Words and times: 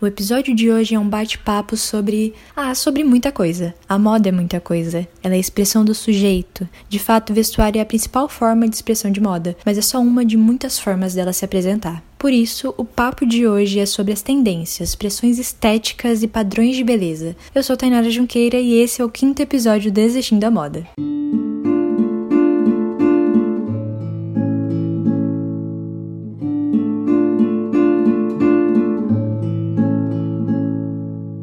O 0.00 0.06
episódio 0.06 0.54
de 0.54 0.70
hoje 0.70 0.94
é 0.94 0.98
um 0.98 1.06
bate-papo 1.06 1.76
sobre. 1.76 2.32
Ah, 2.56 2.74
sobre 2.74 3.04
muita 3.04 3.30
coisa. 3.30 3.74
A 3.86 3.98
moda 3.98 4.30
é 4.30 4.32
muita 4.32 4.58
coisa. 4.58 5.06
Ela 5.22 5.34
é 5.34 5.36
a 5.36 5.40
expressão 5.40 5.84
do 5.84 5.94
sujeito. 5.94 6.66
De 6.88 6.98
fato, 6.98 7.34
vestuário 7.34 7.78
é 7.78 7.82
a 7.82 7.86
principal 7.86 8.26
forma 8.26 8.66
de 8.66 8.76
expressão 8.76 9.12
de 9.12 9.20
moda, 9.20 9.54
mas 9.62 9.76
é 9.76 9.82
só 9.82 10.00
uma 10.00 10.24
de 10.24 10.38
muitas 10.38 10.78
formas 10.78 11.12
dela 11.12 11.34
se 11.34 11.44
apresentar. 11.44 12.02
Por 12.18 12.32
isso, 12.32 12.72
o 12.78 12.84
papo 12.84 13.26
de 13.26 13.46
hoje 13.46 13.78
é 13.78 13.84
sobre 13.84 14.14
as 14.14 14.22
tendências, 14.22 14.90
expressões 14.90 15.38
estéticas 15.38 16.22
e 16.22 16.28
padrões 16.28 16.76
de 16.76 16.84
beleza. 16.84 17.36
Eu 17.54 17.62
sou 17.62 17.76
Tainara 17.76 18.08
Junqueira 18.08 18.58
e 18.58 18.80
esse 18.80 19.02
é 19.02 19.04
o 19.04 19.10
quinto 19.10 19.42
episódio 19.42 19.92
do 19.92 19.98
Existindo 19.98 20.46
a 20.46 20.50
Moda. 20.50 20.86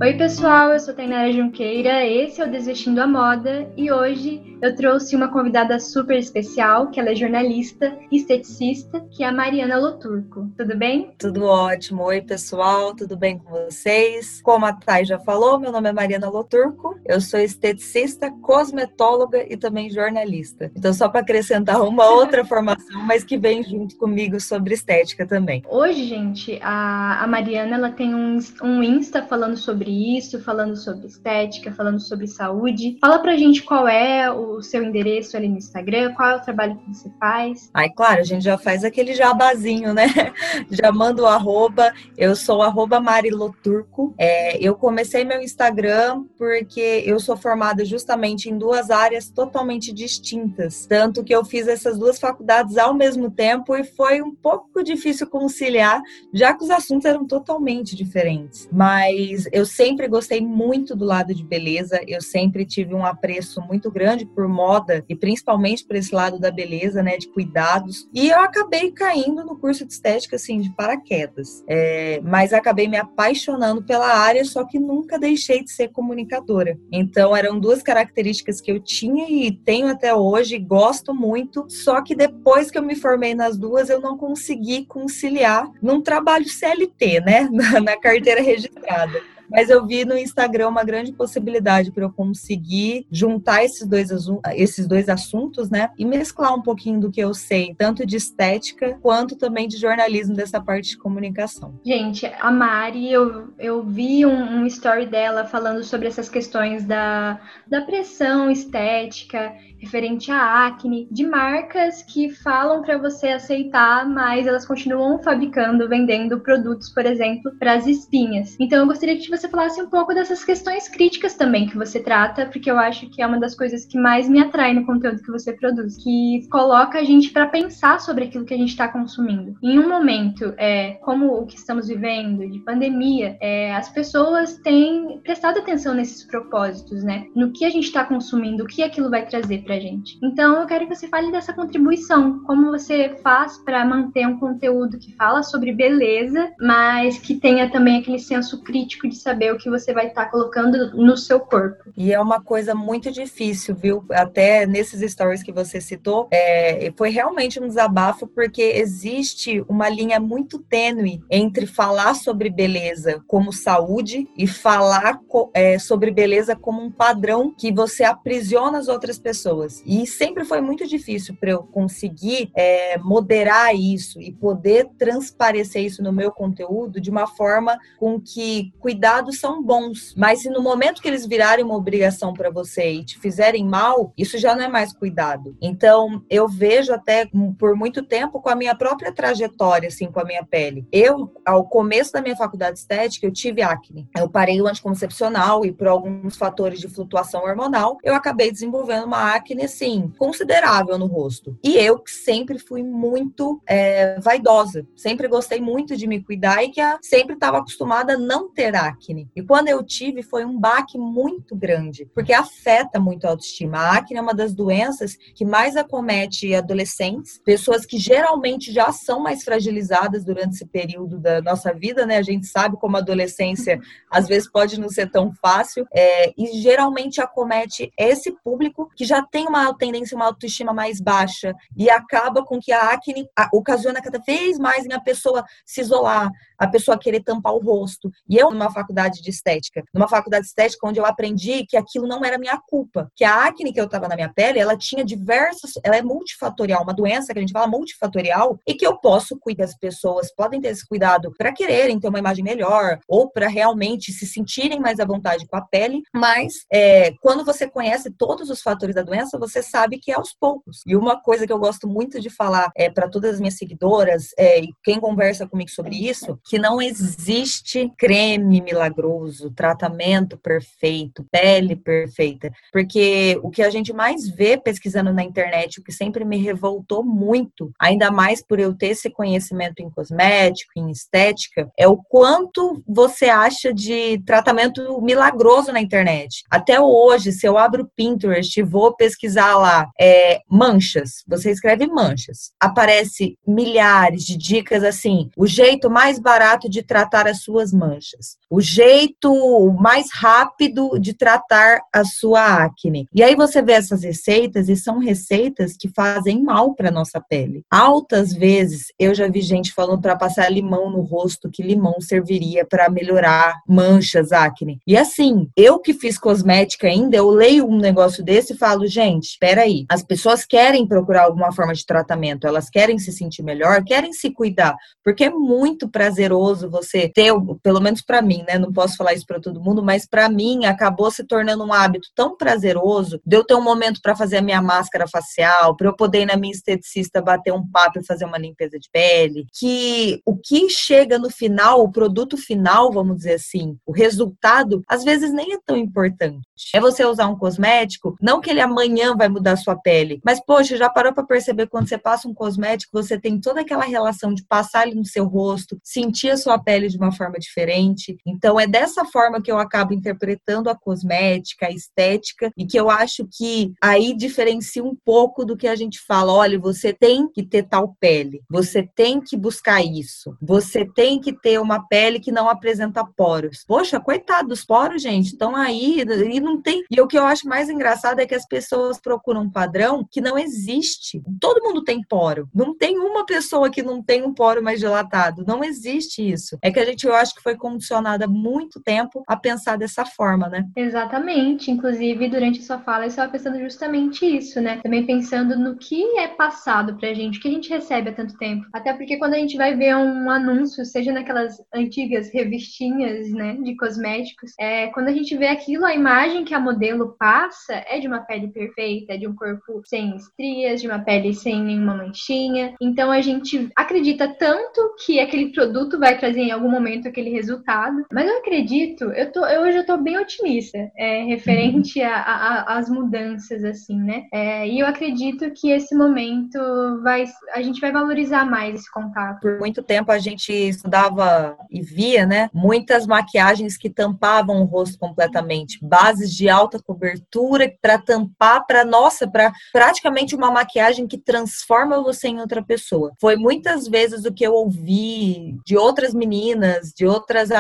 Oi, 0.07 0.13
pessoal, 0.13 0.71
eu 0.71 0.79
sou 0.79 0.93
Tainara 0.93 1.33
Junqueira, 1.33 2.05
esse 2.05 2.39
é 2.39 2.45
o 2.45 2.49
Desistindo 2.49 3.01
a 3.01 3.05
Moda 3.05 3.69
e 3.75 3.91
hoje 3.91 4.46
eu 4.61 4.75
trouxe 4.75 5.15
uma 5.15 5.27
convidada 5.27 5.79
super 5.79 6.17
especial, 6.17 6.89
que 6.89 6.99
ela 6.99 7.11
é 7.11 7.15
jornalista 7.15 7.97
e 8.11 8.17
esteticista, 8.17 9.05
que 9.11 9.23
é 9.23 9.27
a 9.27 9.31
Mariana 9.31 9.77
Loturco. 9.77 10.49
Tudo 10.57 10.75
bem? 10.75 11.13
Tudo 11.17 11.45
ótimo. 11.45 12.03
Oi, 12.03 12.21
pessoal, 12.21 12.95
tudo 12.95 13.15
bem 13.15 13.37
com 13.37 13.49
vocês? 13.51 14.41
Como 14.41 14.65
a 14.65 14.73
Thay 14.73 15.05
já 15.05 15.19
falou, 15.19 15.59
meu 15.59 15.71
nome 15.71 15.89
é 15.89 15.93
Mariana 15.93 16.29
Loturco, 16.29 16.97
eu 17.05 17.21
sou 17.21 17.39
esteticista, 17.39 18.31
cosmetóloga 18.41 19.45
e 19.47 19.55
também 19.55 19.89
jornalista. 19.89 20.71
Então, 20.75 20.93
só 20.93 21.07
para 21.07 21.21
acrescentar 21.21 21.81
uma 21.81 22.05
outra 22.09 22.43
formação, 22.43 23.03
mas 23.05 23.23
que 23.23 23.37
vem 23.37 23.63
junto 23.63 23.95
comigo 23.97 24.39
sobre 24.39 24.73
estética 24.73 25.25
também. 25.25 25.63
Hoje, 25.69 26.05
gente, 26.05 26.59
a, 26.61 27.23
a 27.23 27.27
Mariana 27.27 27.75
ela 27.75 27.91
tem 27.91 28.15
um, 28.15 28.39
um 28.63 28.83
Insta 28.83 29.21
falando 29.21 29.57
sobre 29.57 30.17
isso, 30.17 30.41
falando 30.41 30.75
sobre 30.75 31.07
estética, 31.07 31.71
falando 31.71 31.99
sobre 31.99 32.27
saúde. 32.27 32.97
Fala 32.99 33.19
pra 33.19 33.35
gente 33.35 33.63
qual 33.63 33.87
é 33.87 34.31
o 34.31 34.46
o 34.55 34.61
seu 34.61 34.83
endereço 34.83 35.35
ali 35.35 35.47
no 35.47 35.57
Instagram? 35.57 36.13
Qual 36.13 36.29
é 36.29 36.35
o 36.35 36.41
trabalho 36.41 36.77
que 36.77 36.93
você 36.93 37.09
faz? 37.19 37.69
Ai, 37.73 37.89
claro, 37.89 38.21
a 38.21 38.23
gente 38.23 38.43
já 38.43 38.57
faz 38.57 38.83
aquele 38.83 39.13
jabazinho, 39.13 39.93
né? 39.93 40.07
Já 40.69 40.91
manda 40.91 41.23
o 41.23 41.25
arroba. 41.25 41.93
Eu 42.17 42.35
sou 42.35 42.61
arroba 42.61 42.99
Mariloturco. 42.99 44.13
É, 44.17 44.57
eu 44.57 44.75
comecei 44.75 45.23
meu 45.23 45.41
Instagram 45.41 46.25
porque 46.37 47.03
eu 47.05 47.19
sou 47.19 47.37
formada 47.37 47.85
justamente 47.85 48.49
em 48.49 48.57
duas 48.57 48.89
áreas 48.89 49.29
totalmente 49.29 49.93
distintas. 49.93 50.85
Tanto 50.85 51.23
que 51.23 51.33
eu 51.33 51.43
fiz 51.45 51.67
essas 51.67 51.97
duas 51.97 52.19
faculdades 52.19 52.77
ao 52.77 52.93
mesmo 52.93 53.31
tempo 53.31 53.75
e 53.75 53.83
foi 53.83 54.21
um 54.21 54.33
pouco 54.33 54.83
difícil 54.83 55.27
conciliar, 55.27 56.01
já 56.33 56.53
que 56.53 56.63
os 56.63 56.69
assuntos 56.69 57.05
eram 57.05 57.25
totalmente 57.25 57.95
diferentes. 57.95 58.67
Mas 58.71 59.47
eu 59.51 59.65
sempre 59.65 60.07
gostei 60.07 60.41
muito 60.41 60.95
do 60.95 61.05
lado 61.05 61.33
de 61.33 61.43
beleza, 61.43 61.99
eu 62.07 62.21
sempre 62.21 62.65
tive 62.65 62.93
um 62.93 63.05
apreço 63.05 63.61
muito 63.61 63.89
grande 63.91 64.25
por 64.37 64.47
moda 64.47 65.03
e 65.09 65.15
principalmente 65.15 65.83
por 65.83 65.95
esse 65.95 66.13
lado 66.13 66.37
da 66.37 66.51
beleza, 66.51 67.01
né, 67.01 67.17
de 67.17 67.27
cuidados. 67.27 68.07
E 68.13 68.29
eu 68.29 68.39
acabei 68.39 68.91
caindo 68.91 69.43
no 69.43 69.57
curso 69.57 69.83
de 69.83 69.91
estética, 69.91 70.35
assim, 70.35 70.61
de 70.61 70.69
paraquedas. 70.75 71.63
É, 71.67 72.21
mas 72.23 72.53
acabei 72.53 72.87
me 72.87 72.97
apaixonando 72.97 73.81
pela 73.81 74.05
área, 74.05 74.45
só 74.45 74.63
que 74.63 74.77
nunca 74.77 75.17
deixei 75.17 75.63
de 75.63 75.71
ser 75.71 75.87
comunicadora. 75.87 76.77
Então, 76.91 77.35
eram 77.35 77.59
duas 77.59 77.81
características 77.81 78.61
que 78.61 78.71
eu 78.71 78.79
tinha 78.79 79.27
e 79.27 79.51
tenho 79.51 79.87
até 79.87 80.13
hoje, 80.13 80.59
gosto 80.59 81.15
muito. 81.15 81.65
Só 81.67 82.03
que 82.03 82.13
depois 82.13 82.69
que 82.69 82.77
eu 82.77 82.83
me 82.83 82.95
formei 82.95 83.33
nas 83.33 83.57
duas, 83.57 83.89
eu 83.89 83.99
não 83.99 84.15
consegui 84.15 84.85
conciliar 84.85 85.67
num 85.81 85.99
trabalho 85.99 86.47
CLT, 86.47 87.21
né, 87.21 87.49
na, 87.51 87.79
na 87.79 87.97
carteira 87.97 88.43
registrada. 88.43 89.19
Mas 89.49 89.69
eu 89.69 89.85
vi 89.85 90.05
no 90.05 90.17
Instagram 90.17 90.69
uma 90.69 90.83
grande 90.83 91.11
possibilidade 91.11 91.91
para 91.91 92.03
eu 92.03 92.11
conseguir 92.11 93.05
juntar 93.11 93.63
esses 93.63 93.87
dois, 93.87 94.09
esses 94.53 94.87
dois 94.87 95.09
assuntos, 95.09 95.69
né? 95.69 95.89
E 95.97 96.05
mesclar 96.05 96.53
um 96.53 96.61
pouquinho 96.61 96.99
do 96.99 97.11
que 97.11 97.21
eu 97.21 97.33
sei, 97.33 97.75
tanto 97.77 98.05
de 98.05 98.15
estética 98.15 98.97
quanto 99.01 99.35
também 99.35 99.67
de 99.67 99.77
jornalismo, 99.77 100.35
dessa 100.35 100.61
parte 100.61 100.89
de 100.89 100.97
comunicação. 100.97 101.79
Gente, 101.85 102.25
a 102.25 102.51
Mari, 102.51 103.11
eu, 103.11 103.49
eu 103.57 103.83
vi 103.83 104.25
um, 104.25 104.61
um 104.61 104.65
story 104.65 105.05
dela 105.05 105.45
falando 105.45 105.83
sobre 105.83 106.07
essas 106.07 106.29
questões 106.29 106.85
da, 106.85 107.39
da 107.67 107.81
pressão 107.81 108.49
estética 108.51 109.53
referente 109.79 110.31
à 110.31 110.67
acne, 110.67 111.07
de 111.11 111.25
marcas 111.25 112.01
que 112.01 112.29
falam 112.29 112.81
para 112.81 112.97
você 112.97 113.29
aceitar, 113.29 114.07
mas 114.07 114.47
elas 114.47 114.65
continuam 114.65 115.19
fabricando, 115.19 115.87
vendendo 115.87 116.39
produtos, 116.39 116.89
por 116.89 117.05
exemplo, 117.05 117.51
para 117.59 117.73
as 117.73 117.85
espinhas. 117.85 118.55
Então 118.59 118.79
eu 118.79 118.87
gostaria 118.87 119.17
que 119.17 119.29
você 119.37 119.47
falasse 119.47 119.81
um 119.81 119.89
pouco 119.89 120.13
dessas 120.13 120.43
questões 120.43 120.87
críticas 120.87 121.35
também 121.35 121.67
que 121.67 121.77
você 121.77 121.99
trata, 121.99 122.47
porque 122.47 122.69
eu 122.69 122.77
acho 122.77 123.09
que 123.09 123.21
é 123.21 123.27
uma 123.27 123.39
das 123.39 123.55
coisas 123.55 123.85
que 123.85 123.99
mais 123.99 124.27
me 124.27 124.39
atrai 124.39 124.73
no 124.73 124.85
conteúdo 124.85 125.21
que 125.21 125.31
você 125.31 125.53
produz, 125.53 125.97
que 125.97 126.47
coloca 126.49 126.99
a 126.99 127.03
gente 127.03 127.29
para 127.29 127.47
pensar 127.47 127.99
sobre 127.99 128.25
aquilo 128.25 128.45
que 128.45 128.53
a 128.53 128.57
gente 128.57 128.69
está 128.69 128.87
consumindo. 128.87 129.55
Em 129.61 129.79
um 129.79 129.87
momento 129.87 130.53
é, 130.57 130.93
como 131.03 131.33
o 131.33 131.45
que 131.45 131.55
estamos 131.55 131.87
vivendo, 131.87 132.49
de 132.49 132.59
pandemia, 132.59 133.37
é, 133.39 133.75
as 133.75 133.89
pessoas 133.89 134.57
têm 134.57 135.19
prestado 135.23 135.59
atenção 135.59 135.93
nesses 135.93 136.23
propósitos, 136.23 137.03
né? 137.03 137.27
No 137.35 137.51
que 137.51 137.65
a 137.65 137.69
gente 137.69 137.85
está 137.85 138.03
consumindo, 138.03 138.63
o 138.63 138.67
que 138.67 138.83
aquilo 138.83 139.09
vai 139.09 139.25
trazer 139.25 139.63
pra 139.63 139.79
gente. 139.79 140.17
Então 140.23 140.61
eu 140.61 140.67
quero 140.67 140.87
que 140.87 140.95
você 140.95 141.07
fale 141.07 141.31
dessa 141.31 141.53
contribuição, 141.53 142.39
como 142.43 142.71
você 142.71 143.17
faz 143.23 143.57
para 143.57 143.85
manter 143.85 144.27
um 144.27 144.39
conteúdo 144.39 144.97
que 144.97 145.13
fala 145.15 145.43
sobre 145.43 145.71
beleza, 145.73 146.51
mas 146.59 147.17
que 147.17 147.35
tenha 147.35 147.69
também 147.69 147.99
aquele 147.99 148.19
senso 148.19 148.63
crítico 148.63 149.07
de 149.07 149.15
saber 149.27 149.53
o 149.53 149.57
que 149.57 149.69
você 149.69 149.93
vai 149.93 150.07
estar 150.07 150.25
tá 150.25 150.31
colocando 150.31 150.95
no 150.95 151.17
seu 151.17 151.37
corpo. 151.37 151.91
E 151.97 152.13
é 152.13 152.19
uma 152.19 152.41
coisa 152.41 152.73
muito 152.73 153.11
difícil, 153.11 153.75
viu? 153.75 154.05
Até 154.11 154.65
nesses 154.65 155.11
stories 155.11 155.43
que 155.43 155.51
você 155.51 155.81
citou, 155.81 156.29
é, 156.31 156.93
foi 156.95 157.09
realmente 157.09 157.59
um 157.59 157.67
desabafo 157.67 158.25
porque 158.25 158.61
existe 158.61 159.65
uma 159.67 159.89
linha 159.89 160.17
muito 160.17 160.59
tênue 160.59 161.21
entre 161.29 161.65
falar 161.65 162.13
sobre 162.13 162.49
beleza 162.49 163.21
como 163.27 163.51
saúde 163.51 164.25
e 164.37 164.47
falar 164.47 165.19
é, 165.53 165.77
sobre 165.77 166.09
beleza 166.09 166.55
como 166.55 166.81
um 166.81 166.89
padrão 166.89 167.53
que 167.53 167.69
você 167.69 168.05
aprisiona 168.05 168.77
as 168.77 168.87
outras 168.87 169.19
pessoas. 169.19 169.83
E 169.85 170.07
sempre 170.07 170.45
foi 170.45 170.61
muito 170.61 170.87
difícil 170.87 171.35
para 171.37 171.51
eu 171.51 171.63
conseguir 171.63 172.49
é, 172.55 172.97
moderar 172.97 173.75
isso 173.75 174.21
e 174.21 174.31
poder 174.31 174.87
transparecer 174.97 175.83
isso 175.83 176.01
no 176.01 176.13
meu 176.13 176.31
conteúdo 176.31 177.01
de 177.01 177.09
uma 177.09 177.27
forma 177.27 177.77
com 177.99 178.21
que 178.21 178.71
cuidados 179.17 179.39
são 179.39 179.63
bons, 179.63 180.13
mas 180.15 180.41
se 180.41 180.49
no 180.49 180.61
momento 180.61 181.01
que 181.01 181.07
eles 181.07 181.25
virarem 181.25 181.65
uma 181.65 181.75
obrigação 181.75 182.33
para 182.33 182.49
você 182.49 182.91
e 182.91 183.05
te 183.05 183.19
fizerem 183.19 183.65
mal, 183.65 184.13
isso 184.17 184.37
já 184.37 184.55
não 184.55 184.63
é 184.63 184.67
mais 184.67 184.93
cuidado. 184.93 185.55
Então, 185.61 186.23
eu 186.29 186.47
vejo 186.47 186.93
até 186.93 187.27
por 187.57 187.75
muito 187.75 188.03
tempo 188.03 188.41
com 188.41 188.49
a 188.49 188.55
minha 188.55 188.75
própria 188.75 189.11
trajetória, 189.11 189.87
assim, 189.87 190.11
com 190.11 190.19
a 190.19 190.25
minha 190.25 190.43
pele. 190.43 190.87
Eu, 190.91 191.31
ao 191.45 191.65
começo 191.65 192.13
da 192.13 192.21
minha 192.21 192.35
faculdade 192.35 192.79
estética, 192.79 193.25
eu 193.25 193.31
tive 193.31 193.61
acne. 193.61 194.07
Eu 194.17 194.29
parei 194.29 194.61
o 194.61 194.67
anticoncepcional 194.67 195.65
e 195.65 195.71
por 195.71 195.87
alguns 195.87 196.37
fatores 196.37 196.79
de 196.79 196.87
flutuação 196.87 197.43
hormonal, 197.43 197.97
eu 198.03 198.13
acabei 198.13 198.51
desenvolvendo 198.51 199.05
uma 199.05 199.33
acne 199.33 199.63
assim, 199.63 200.11
considerável 200.17 200.97
no 200.97 201.07
rosto. 201.07 201.57
E 201.63 201.75
eu 201.77 201.99
que 201.99 202.11
sempre 202.11 202.59
fui 202.59 202.83
muito 202.83 203.61
é, 203.67 204.19
vaidosa, 204.19 204.85
sempre 204.95 205.27
gostei 205.27 205.59
muito 205.59 205.95
de 205.95 206.07
me 206.07 206.21
cuidar 206.21 206.63
e 206.63 206.69
que 206.69 206.81
sempre 207.01 207.33
estava 207.33 207.57
acostumada 207.57 208.13
a 208.13 208.17
não 208.17 208.49
ter 208.49 208.75
acne. 208.75 209.06
E 209.35 209.41
quando 209.41 209.67
eu 209.69 209.83
tive, 209.83 210.21
foi 210.21 210.43
um 210.43 210.59
baque 210.59 210.97
muito 210.97 211.55
grande, 211.55 212.05
porque 212.13 212.33
afeta 212.33 212.99
muito 212.99 213.25
a 213.25 213.29
autoestima. 213.29 213.77
A 213.77 213.97
acne 213.97 214.17
é 214.17 214.21
uma 214.21 214.33
das 214.33 214.53
doenças 214.53 215.15
que 215.33 215.45
mais 215.45 215.77
acomete 215.77 216.53
adolescentes, 216.53 217.39
pessoas 217.43 217.85
que 217.85 217.97
geralmente 217.97 218.71
já 218.71 218.91
são 218.91 219.19
mais 219.21 219.43
fragilizadas 219.43 220.23
durante 220.23 220.55
esse 220.55 220.65
período 220.65 221.19
da 221.19 221.41
nossa 221.41 221.73
vida, 221.73 222.05
né? 222.05 222.17
A 222.17 222.21
gente 222.21 222.47
sabe 222.47 222.77
como 222.77 222.97
a 222.97 222.99
adolescência 222.99 223.79
às 224.11 224.27
vezes 224.27 224.49
pode 224.49 224.79
não 224.79 224.89
ser 224.89 225.09
tão 225.09 225.31
fácil, 225.31 225.85
é, 225.93 226.33
e 226.37 226.59
geralmente 226.59 227.21
acomete 227.21 227.91
esse 227.97 228.31
público 228.43 228.89
que 228.95 229.05
já 229.05 229.21
tem 229.21 229.47
uma 229.47 229.73
tendência, 229.73 230.15
uma 230.15 230.25
autoestima 230.25 230.73
mais 230.73 230.99
baixa 230.99 231.53
e 231.75 231.89
acaba 231.89 232.43
com 232.43 232.59
que 232.59 232.71
a 232.71 232.91
acne 232.91 233.27
ocasiona 233.53 234.01
cada 234.01 234.19
vez 234.19 234.57
mais 234.57 234.85
em 234.85 234.93
a 234.93 234.99
pessoa 234.99 235.43
se 235.65 235.81
isolar, 235.81 236.29
a 236.57 236.67
pessoa 236.67 236.97
querer 236.97 237.21
tampar 237.21 237.53
o 237.53 237.59
rosto. 237.59 238.11
E 238.27 238.37
eu, 238.37 238.49
numa 238.51 238.71
faculdade 238.71 238.96
faculdade 238.97 239.21
de 239.21 239.29
estética, 239.29 239.83
numa 239.93 240.07
faculdade 240.07 240.43
de 240.43 240.47
estética 240.47 240.87
onde 240.87 240.99
eu 240.99 241.05
aprendi 241.05 241.65
que 241.67 241.77
aquilo 241.77 242.07
não 242.07 242.25
era 242.25 242.37
minha 242.37 242.59
culpa, 242.67 243.11
que 243.15 243.23
a 243.23 243.45
acne 243.45 243.71
que 243.71 243.79
eu 243.79 243.87
tava 243.87 244.07
na 244.07 244.15
minha 244.15 244.33
pele, 244.33 244.59
ela 244.59 244.75
tinha 244.75 245.05
diversas, 245.05 245.73
ela 245.83 245.95
é 245.95 246.01
multifatorial, 246.01 246.83
uma 246.83 246.93
doença 246.93 247.31
que 247.31 247.39
a 247.39 247.41
gente 247.41 247.53
fala 247.53 247.67
multifatorial 247.67 248.59
e 248.67 248.73
que 248.73 248.85
eu 248.85 248.97
posso 248.97 249.37
cuidar, 249.39 249.65
as 249.65 249.77
pessoas 249.77 250.33
podem 250.33 250.59
ter 250.59 250.69
esse 250.69 250.87
cuidado 250.87 251.31
para 251.37 251.53
quererem 251.53 251.99
ter 251.99 252.07
uma 252.07 252.19
imagem 252.19 252.43
melhor 252.43 252.99
ou 253.07 253.29
para 253.29 253.47
realmente 253.47 254.11
se 254.11 254.25
sentirem 254.25 254.79
mais 254.79 254.99
à 254.99 255.05
vontade 255.05 255.45
com 255.47 255.57
a 255.57 255.61
pele, 255.61 256.01
mas 256.13 256.65
é, 256.71 257.11
quando 257.21 257.45
você 257.45 257.67
conhece 257.67 258.09
todos 258.11 258.49
os 258.49 258.61
fatores 258.61 258.95
da 258.95 259.03
doença, 259.03 259.37
você 259.37 259.61
sabe 259.61 259.99
que 259.99 260.11
é 260.11 260.15
aos 260.15 260.33
poucos. 260.33 260.81
E 260.87 260.95
uma 260.95 261.21
coisa 261.21 261.45
que 261.45 261.53
eu 261.53 261.59
gosto 261.59 261.87
muito 261.87 262.19
de 262.19 262.29
falar 262.29 262.71
é 262.75 262.89
para 262.89 263.09
todas 263.09 263.35
as 263.35 263.39
minhas 263.39 263.57
seguidoras 263.57 264.29
é, 264.37 264.61
e 264.61 264.69
quem 264.83 264.99
conversa 264.99 265.47
comigo 265.47 265.69
sobre 265.69 265.95
isso, 265.95 266.39
que 266.45 266.57
não 266.57 266.81
existe 266.81 267.91
creme 267.97 268.61
milagroso, 268.87 269.51
tratamento 269.51 270.37
perfeito, 270.37 271.25
pele 271.31 271.75
perfeita, 271.75 272.51
porque 272.71 273.39
o 273.43 273.49
que 273.49 273.61
a 273.61 273.69
gente 273.69 273.93
mais 273.93 274.27
vê 274.27 274.57
pesquisando 274.57 275.13
na 275.13 275.23
internet, 275.23 275.79
o 275.79 275.83
que 275.83 275.91
sempre 275.91 276.23
me 276.25 276.37
revoltou 276.37 277.03
muito, 277.03 277.71
ainda 277.79 278.09
mais 278.09 278.41
por 278.41 278.59
eu 278.59 278.73
ter 278.73 278.87
esse 278.87 279.09
conhecimento 279.09 279.81
em 279.81 279.89
cosmético, 279.89 280.71
em 280.75 280.89
estética, 280.89 281.69
é 281.77 281.87
o 281.87 281.97
quanto 281.97 282.81
você 282.87 283.25
acha 283.25 283.73
de 283.73 284.21
tratamento 284.25 285.01
milagroso 285.01 285.71
na 285.71 285.81
internet. 285.81 286.43
Até 286.49 286.79
hoje, 286.79 287.31
se 287.31 287.45
eu 287.45 287.57
abro 287.57 287.83
o 287.83 287.89
Pinterest 287.95 288.59
e 288.59 288.63
vou 288.63 288.95
pesquisar 288.95 289.57
lá 289.57 289.87
é, 289.99 290.41
manchas, 290.49 291.23
você 291.27 291.51
escreve 291.51 291.87
manchas, 291.87 292.51
aparece 292.59 293.37
milhares 293.45 294.23
de 294.23 294.37
dicas 294.37 294.83
assim, 294.83 295.29
o 295.35 295.45
jeito 295.45 295.89
mais 295.89 296.19
barato 296.19 296.69
de 296.69 296.81
tratar 296.81 297.27
as 297.27 297.41
suas 297.41 297.73
manchas, 297.73 298.37
o 298.49 298.61
jeito 298.77 299.75
mais 299.79 300.07
rápido 300.13 300.99
de 300.99 301.13
tratar 301.13 301.81
a 301.91 302.05
sua 302.05 302.63
acne. 302.63 303.07
E 303.13 303.23
aí 303.23 303.35
você 303.35 303.59
vê 303.59 303.73
essas 303.73 304.03
receitas 304.03 304.69
e 304.69 304.75
são 304.75 304.99
receitas 304.99 305.75
que 305.75 305.89
fazem 305.95 306.43
mal 306.43 306.75
para 306.75 306.91
nossa 306.91 307.19
pele. 307.19 307.63
Altas 307.71 308.33
vezes 308.33 308.93
eu 308.99 309.15
já 309.15 309.27
vi 309.27 309.41
gente 309.41 309.73
falando 309.73 310.01
para 310.01 310.15
passar 310.15 310.51
limão 310.51 310.91
no 310.91 311.01
rosto, 311.01 311.49
que 311.49 311.63
limão 311.63 311.99
serviria 311.99 312.65
para 312.65 312.87
melhorar 312.89 313.55
manchas, 313.67 314.31
acne. 314.31 314.79
E 314.85 314.95
assim, 314.95 315.49
eu 315.57 315.79
que 315.79 315.93
fiz 315.93 316.19
cosmética 316.19 316.87
ainda, 316.87 317.17
eu 317.17 317.29
leio 317.31 317.65
um 317.67 317.77
negócio 317.77 318.23
desse 318.23 318.53
e 318.53 318.57
falo, 318.57 318.85
gente, 318.85 319.29
espera 319.31 319.61
aí. 319.61 319.85
As 319.89 320.03
pessoas 320.03 320.45
querem 320.45 320.87
procurar 320.87 321.23
alguma 321.23 321.51
forma 321.51 321.73
de 321.73 321.85
tratamento, 321.85 322.45
elas 322.45 322.69
querem 322.69 322.99
se 322.99 323.11
sentir 323.11 323.41
melhor, 323.41 323.83
querem 323.83 324.13
se 324.13 324.29
cuidar, 324.29 324.75
porque 325.03 325.25
é 325.25 325.29
muito 325.31 325.89
prazeroso 325.89 326.69
você 326.69 327.09
ter, 327.09 327.33
pelo 327.63 327.81
menos 327.81 328.01
para 328.01 328.21
mim, 328.21 328.43
né? 328.47 328.56
Não 328.59 328.71
posso 328.71 328.95
falar 328.97 329.13
isso 329.13 329.25
para 329.25 329.39
todo 329.39 329.61
mundo, 329.61 329.83
mas 329.83 330.07
para 330.07 330.29
mim 330.29 330.65
acabou 330.65 331.09
se 331.11 331.23
tornando 331.23 331.63
um 331.63 331.73
hábito 331.73 332.09
tão 332.15 332.35
prazeroso 332.35 333.19
de 333.25 333.35
eu 333.35 333.43
ter 333.43 333.55
um 333.55 333.63
momento 333.63 333.99
para 334.01 334.15
fazer 334.15 334.37
a 334.37 334.41
minha 334.41 334.61
máscara 334.61 335.07
facial, 335.07 335.75
para 335.75 335.87
eu 335.87 335.95
poder 335.95 336.21
ir 336.21 336.25
na 336.25 336.37
minha 336.37 336.53
esteticista 336.53 337.21
bater 337.21 337.53
um 337.53 337.65
papo 337.69 337.99
e 337.99 338.05
fazer 338.05 338.25
uma 338.25 338.37
limpeza 338.37 338.77
de 338.79 338.89
pele, 338.91 339.45
que 339.53 340.21
o 340.25 340.35
que 340.35 340.69
chega 340.69 341.17
no 341.17 341.29
final, 341.29 341.81
o 341.83 341.91
produto 341.91 342.37
final, 342.37 342.91
vamos 342.91 343.17
dizer 343.17 343.35
assim, 343.35 343.77
o 343.85 343.91
resultado, 343.91 344.81
às 344.87 345.03
vezes 345.03 345.31
nem 345.33 345.53
é 345.53 345.59
tão 345.65 345.77
importante. 345.77 346.45
É 346.73 346.79
você 346.79 347.05
usar 347.05 347.27
um 347.27 347.37
cosmético, 347.37 348.15
não 348.21 348.41
que 348.41 348.49
ele 348.49 348.61
amanhã 348.61 349.15
vai 349.15 349.29
mudar 349.29 349.53
a 349.53 349.57
sua 349.57 349.75
pele, 349.75 350.19
mas 350.23 350.43
poxa, 350.43 350.77
já 350.77 350.89
parou 350.89 351.13
para 351.13 351.25
perceber 351.25 351.67
quando 351.67 351.87
você 351.87 351.97
passa 351.97 352.27
um 352.27 352.33
cosmético, 352.33 352.91
você 352.93 353.19
tem 353.19 353.39
toda 353.39 353.61
aquela 353.61 353.83
relação 353.83 354.33
de 354.33 354.43
passar 354.45 354.87
ele 354.87 354.95
no 354.95 355.05
seu 355.05 355.25
rosto, 355.25 355.77
sentir 355.83 356.29
a 356.29 356.37
sua 356.37 356.57
pele 356.59 356.87
de 356.87 356.97
uma 356.97 357.11
forma 357.11 357.37
diferente. 357.37 358.17
Então 358.25 358.46
é 358.59 358.67
dessa 358.67 359.03
forma 359.05 359.41
que 359.41 359.51
eu 359.51 359.57
acabo 359.57 359.93
interpretando 359.93 360.69
a 360.69 360.75
cosmética, 360.75 361.67
a 361.67 361.71
estética 361.71 362.51
e 362.57 362.65
que 362.65 362.79
eu 362.79 362.89
acho 362.89 363.27
que 363.31 363.73
aí 363.81 364.15
diferencia 364.15 364.83
um 364.83 364.95
pouco 364.95 365.43
do 365.43 365.57
que 365.57 365.67
a 365.67 365.75
gente 365.75 365.99
fala, 366.05 366.33
olha, 366.33 366.59
você 366.59 366.93
tem 366.93 367.27
que 367.27 367.43
ter 367.43 367.63
tal 367.63 367.95
pele, 367.99 368.41
você 368.49 368.87
tem 368.95 369.19
que 369.19 369.35
buscar 369.35 369.83
isso, 369.83 370.35
você 370.41 370.85
tem 370.85 371.19
que 371.19 371.33
ter 371.33 371.59
uma 371.59 371.87
pele 371.87 372.19
que 372.19 372.31
não 372.31 372.49
apresenta 372.49 373.03
poros. 373.03 373.63
Poxa, 373.67 373.99
coitado 373.99 374.49
dos 374.49 374.63
poros, 374.63 375.01
gente, 375.01 375.27
estão 375.27 375.55
aí 375.55 376.01
e 376.01 376.39
não 376.39 376.61
tem. 376.61 376.83
E 376.89 377.01
o 377.01 377.07
que 377.07 377.17
eu 377.17 377.25
acho 377.25 377.47
mais 377.47 377.69
engraçado 377.69 378.19
é 378.19 378.25
que 378.25 378.35
as 378.35 378.45
pessoas 378.45 378.99
procuram 378.99 379.41
um 379.41 379.51
padrão 379.51 380.05
que 380.09 380.21
não 380.21 380.37
existe. 380.37 381.21
Todo 381.39 381.63
mundo 381.63 381.83
tem 381.83 382.01
poro. 382.01 382.49
Não 382.53 382.75
tem 382.75 382.97
uma 382.97 383.25
pessoa 383.25 383.69
que 383.69 383.81
não 383.81 384.01
tem 384.01 384.23
um 384.23 384.33
poro 384.33 384.63
mais 384.63 384.79
dilatado. 384.79 385.43
Não 385.45 385.63
existe 385.63 386.27
isso. 386.27 386.57
É 386.61 386.71
que 386.71 386.79
a 386.79 386.85
gente, 386.85 387.05
eu 387.05 387.15
acho 387.15 387.35
que 387.35 387.41
foi 387.41 387.55
condicionada 387.55 388.27
muito 388.37 388.81
tempo 388.81 389.23
a 389.27 389.35
pensar 389.35 389.77
dessa 389.77 390.05
forma, 390.05 390.47
né? 390.47 390.65
Exatamente. 390.75 391.71
Inclusive, 391.71 392.29
durante 392.29 392.59
a 392.59 392.63
sua 392.63 392.79
fala, 392.79 393.05
eu 393.05 393.09
estava 393.09 393.31
pensando 393.31 393.59
justamente 393.59 394.25
isso, 394.25 394.61
né? 394.61 394.79
Também 394.83 395.05
pensando 395.05 395.57
no 395.57 395.75
que 395.75 396.17
é 396.17 396.27
passado 396.27 396.95
pra 396.95 397.13
gente, 397.13 397.39
o 397.39 397.41
que 397.41 397.47
a 397.47 397.51
gente 397.51 397.69
recebe 397.69 398.09
há 398.09 398.13
tanto 398.13 398.37
tempo. 398.37 398.65
Até 398.73 398.93
porque 398.93 399.17
quando 399.17 399.33
a 399.33 399.37
gente 399.37 399.57
vai 399.57 399.75
ver 399.75 399.95
um 399.95 400.29
anúncio, 400.29 400.85
seja 400.85 401.11
naquelas 401.11 401.55
antigas 401.73 402.31
revistinhas, 402.31 403.31
né, 403.31 403.57
de 403.61 403.75
cosméticos, 403.75 404.51
é, 404.59 404.87
quando 404.87 405.07
a 405.07 405.13
gente 405.13 405.35
vê 405.35 405.47
aquilo, 405.47 405.85
a 405.85 405.93
imagem 405.93 406.43
que 406.43 406.53
a 406.53 406.59
modelo 406.59 407.15
passa 407.19 407.73
é 407.87 407.99
de 407.99 408.07
uma 408.07 408.19
pele 408.19 408.49
perfeita, 408.49 409.13
é 409.13 409.17
de 409.17 409.27
um 409.27 409.35
corpo 409.35 409.81
sem 409.85 410.15
estrias, 410.15 410.81
de 410.81 410.87
uma 410.87 410.99
pele 410.99 411.33
sem 411.33 411.61
nenhuma 411.61 411.95
manchinha. 411.95 412.73
Então 412.81 413.11
a 413.11 413.21
gente 413.21 413.69
acredita 413.75 414.27
tanto 414.27 414.95
que 415.05 415.19
aquele 415.19 415.51
produto 415.51 415.99
vai 415.99 416.17
trazer 416.17 416.41
em 416.41 416.51
algum 416.51 416.69
momento 416.69 417.07
aquele 417.07 417.29
resultado. 417.29 418.05
Mas 418.11 418.26
eu 418.27 418.37
acredito, 418.39 419.05
eu 419.11 419.31
tô, 419.31 419.45
eu, 419.45 419.61
hoje 419.61 419.77
eu 419.77 419.85
tô 419.85 419.97
bem 419.97 420.17
otimista 420.17 420.77
é, 420.95 421.23
referente 421.23 422.01
às 422.01 422.89
mudanças, 422.89 423.63
assim, 423.63 423.97
né? 423.99 424.23
É, 424.31 424.67
e 424.67 424.79
eu 424.79 424.87
acredito 424.87 425.49
que 425.51 425.71
esse 425.71 425.95
momento 425.95 426.59
vai, 427.01 427.25
a 427.53 427.61
gente 427.61 427.79
vai 427.79 427.91
valorizar 427.91 428.45
mais 428.45 428.75
esse 428.75 428.91
contato. 428.91 429.41
Por 429.41 429.59
muito 429.59 429.81
tempo 429.81 430.11
a 430.11 430.19
gente 430.19 430.51
estudava 430.51 431.57
e 431.69 431.81
via, 431.81 432.25
né? 432.25 432.49
Muitas 432.53 433.05
maquiagens 433.07 433.77
que 433.77 433.89
tampavam 433.89 434.61
o 434.61 434.65
rosto 434.65 434.97
completamente, 434.97 435.79
bases 435.81 436.33
de 436.33 436.49
alta 436.49 436.79
cobertura 436.79 437.71
para 437.81 437.97
tampar, 437.97 438.65
para 438.65 438.85
nossa, 438.85 439.27
para 439.27 439.51
praticamente 439.71 440.35
uma 440.35 440.51
maquiagem 440.51 441.07
que 441.07 441.17
transforma 441.17 442.01
você 442.01 442.27
em 442.27 442.39
outra 442.39 442.63
pessoa. 442.63 443.11
Foi 443.19 443.35
muitas 443.35 443.87
vezes 443.87 444.25
o 444.25 444.33
que 444.33 444.45
eu 444.45 444.53
ouvi 444.53 445.57
de 445.65 445.77
outras 445.77 446.13
meninas, 446.13 446.93
de 446.95 447.05
outras 447.05 447.51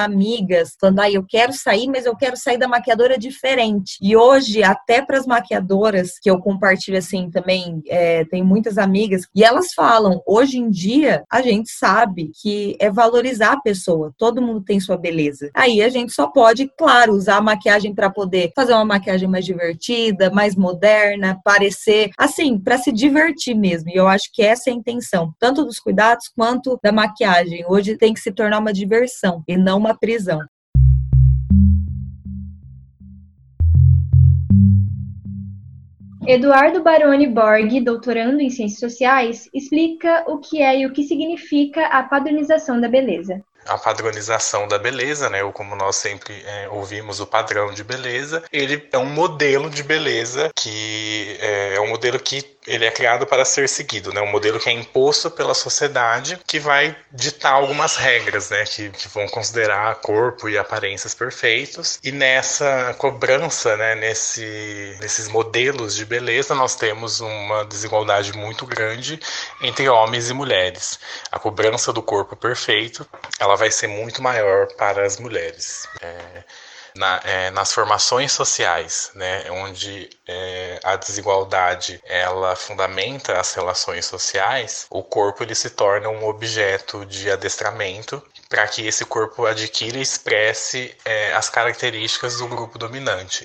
amigas, 0.57 0.75
falando: 0.79 0.99
"Ah, 0.99 1.11
eu 1.11 1.23
quero 1.23 1.53
sair, 1.53 1.87
mas 1.87 2.05
eu 2.05 2.15
quero 2.15 2.35
sair 2.35 2.57
da 2.57 2.67
maquiadora 2.67 3.17
diferente". 3.17 3.97
E 4.01 4.15
hoje, 4.15 4.63
até 4.63 5.01
para 5.01 5.17
as 5.17 5.25
maquiadoras 5.25 6.19
que 6.19 6.29
eu 6.29 6.39
compartilho 6.39 6.97
assim 6.97 7.29
também, 7.29 7.81
é, 7.87 8.25
tem 8.25 8.43
muitas 8.43 8.77
amigas 8.77 9.23
e 9.35 9.43
elas 9.43 9.73
falam: 9.73 10.21
hoje 10.25 10.57
em 10.57 10.69
dia 10.69 11.23
a 11.29 11.41
gente 11.41 11.69
sabe 11.71 12.31
que 12.41 12.75
é 12.79 12.89
valorizar 12.89 13.53
a 13.53 13.61
pessoa. 13.61 14.13
Todo 14.17 14.41
mundo 14.41 14.61
tem 14.61 14.79
sua 14.79 14.97
beleza. 14.97 15.49
Aí 15.53 15.81
a 15.81 15.89
gente 15.89 16.11
só 16.13 16.27
pode, 16.27 16.69
claro, 16.77 17.13
usar 17.13 17.37
a 17.37 17.41
maquiagem 17.41 17.93
para 17.93 18.09
poder 18.09 18.51
fazer 18.55 18.73
uma 18.73 18.85
maquiagem 18.85 19.27
mais 19.27 19.45
divertida, 19.45 20.29
mais 20.31 20.55
moderna, 20.55 21.39
parecer 21.43 22.09
assim, 22.17 22.57
para 22.59 22.77
se 22.77 22.91
divertir 22.91 23.55
mesmo. 23.55 23.89
E 23.89 23.95
eu 23.95 24.07
acho 24.07 24.29
que 24.33 24.41
essa 24.41 24.69
é 24.69 24.73
a 24.73 24.75
intenção, 24.75 25.33
tanto 25.39 25.63
dos 25.65 25.79
cuidados 25.79 26.27
quanto 26.35 26.79
da 26.83 26.91
maquiagem. 26.91 27.65
Hoje 27.67 27.97
tem 27.97 28.13
que 28.13 28.19
se 28.19 28.31
tornar 28.31 28.59
uma 28.59 28.73
diversão 28.73 29.43
e 29.47 29.57
não 29.57 29.77
uma 29.77 29.97
prisão. 29.97 30.39
Eduardo 36.27 36.83
Baroni 36.83 37.25
Borg, 37.25 37.79
doutorando 37.79 38.41
em 38.41 38.49
Ciências 38.49 38.81
Sociais, 38.81 39.49
explica 39.53 40.25
o 40.27 40.39
que 40.39 40.61
é 40.61 40.79
e 40.79 40.85
o 40.85 40.91
que 40.91 41.03
significa 41.03 41.87
a 41.87 42.03
padronização 42.03 42.81
da 42.81 42.89
beleza 42.89 43.41
a 43.67 43.77
padronização 43.77 44.67
da 44.67 44.79
beleza, 44.79 45.29
né? 45.29 45.43
Ou 45.43 45.51
como 45.51 45.75
nós 45.75 45.97
sempre 45.97 46.33
é, 46.45 46.69
ouvimos, 46.69 47.19
o 47.19 47.27
padrão 47.27 47.73
de 47.73 47.83
beleza. 47.83 48.43
Ele 48.51 48.87
é 48.91 48.97
um 48.97 49.09
modelo 49.09 49.69
de 49.69 49.83
beleza 49.83 50.49
que 50.55 51.37
é, 51.41 51.75
é 51.75 51.81
um 51.81 51.89
modelo 51.89 52.17
que 52.17 52.56
ele 52.67 52.85
é 52.85 52.91
criado 52.91 53.25
para 53.25 53.45
ser 53.45 53.69
seguido, 53.69 54.13
né? 54.13 54.21
Um 54.21 54.31
modelo 54.31 54.59
que 54.59 54.69
é 54.69 54.73
imposto 54.73 55.31
pela 55.31 55.53
sociedade 55.53 56.37
que 56.45 56.59
vai 56.59 56.95
ditar 57.11 57.53
algumas 57.53 57.95
regras, 57.95 58.49
né? 58.49 58.65
Que, 58.65 58.89
que 58.89 59.07
vão 59.07 59.27
considerar 59.27 59.95
corpo 59.95 60.49
e 60.49 60.57
aparências 60.57 61.13
perfeitos. 61.13 61.97
E 62.03 62.11
nessa 62.11 62.93
cobrança, 62.97 63.77
né? 63.77 63.95
Nesse, 63.95 64.97
nesses 64.99 65.29
modelos 65.29 65.95
de 65.95 66.05
beleza, 66.05 66.53
nós 66.53 66.75
temos 66.75 67.21
uma 67.21 67.63
desigualdade 67.65 68.33
muito 68.33 68.65
grande 68.65 69.19
entre 69.61 69.87
homens 69.87 70.29
e 70.29 70.33
mulheres. 70.33 70.99
A 71.31 71.39
cobrança 71.39 71.93
do 71.93 72.01
corpo 72.01 72.35
perfeito, 72.35 73.07
ela 73.39 73.55
vai 73.55 73.71
ser 73.71 73.87
muito 73.87 74.21
maior 74.21 74.67
para 74.73 75.05
as 75.05 75.17
mulheres. 75.17 75.87
É, 76.01 76.43
na, 76.97 77.21
é, 77.23 77.49
nas 77.51 77.73
formações 77.73 78.31
sociais, 78.31 79.11
né, 79.15 79.49
onde 79.51 80.09
é, 80.27 80.79
a 80.83 80.95
desigualdade 80.95 82.01
ela 82.05 82.55
fundamenta 82.55 83.39
as 83.39 83.53
relações 83.53 84.05
sociais, 84.05 84.85
o 84.89 85.03
corpo 85.03 85.43
ele 85.43 85.55
se 85.55 85.69
torna 85.69 86.09
um 86.09 86.27
objeto 86.27 87.05
de 87.05 87.31
adestramento 87.31 88.21
para 88.49 88.67
que 88.67 88.85
esse 88.85 89.05
corpo 89.05 89.45
adquira 89.45 89.97
e 89.97 90.01
expresse 90.01 90.95
é, 91.05 91.33
as 91.33 91.49
características 91.49 92.37
do 92.37 92.47
grupo 92.47 92.77
dominante. 92.77 93.43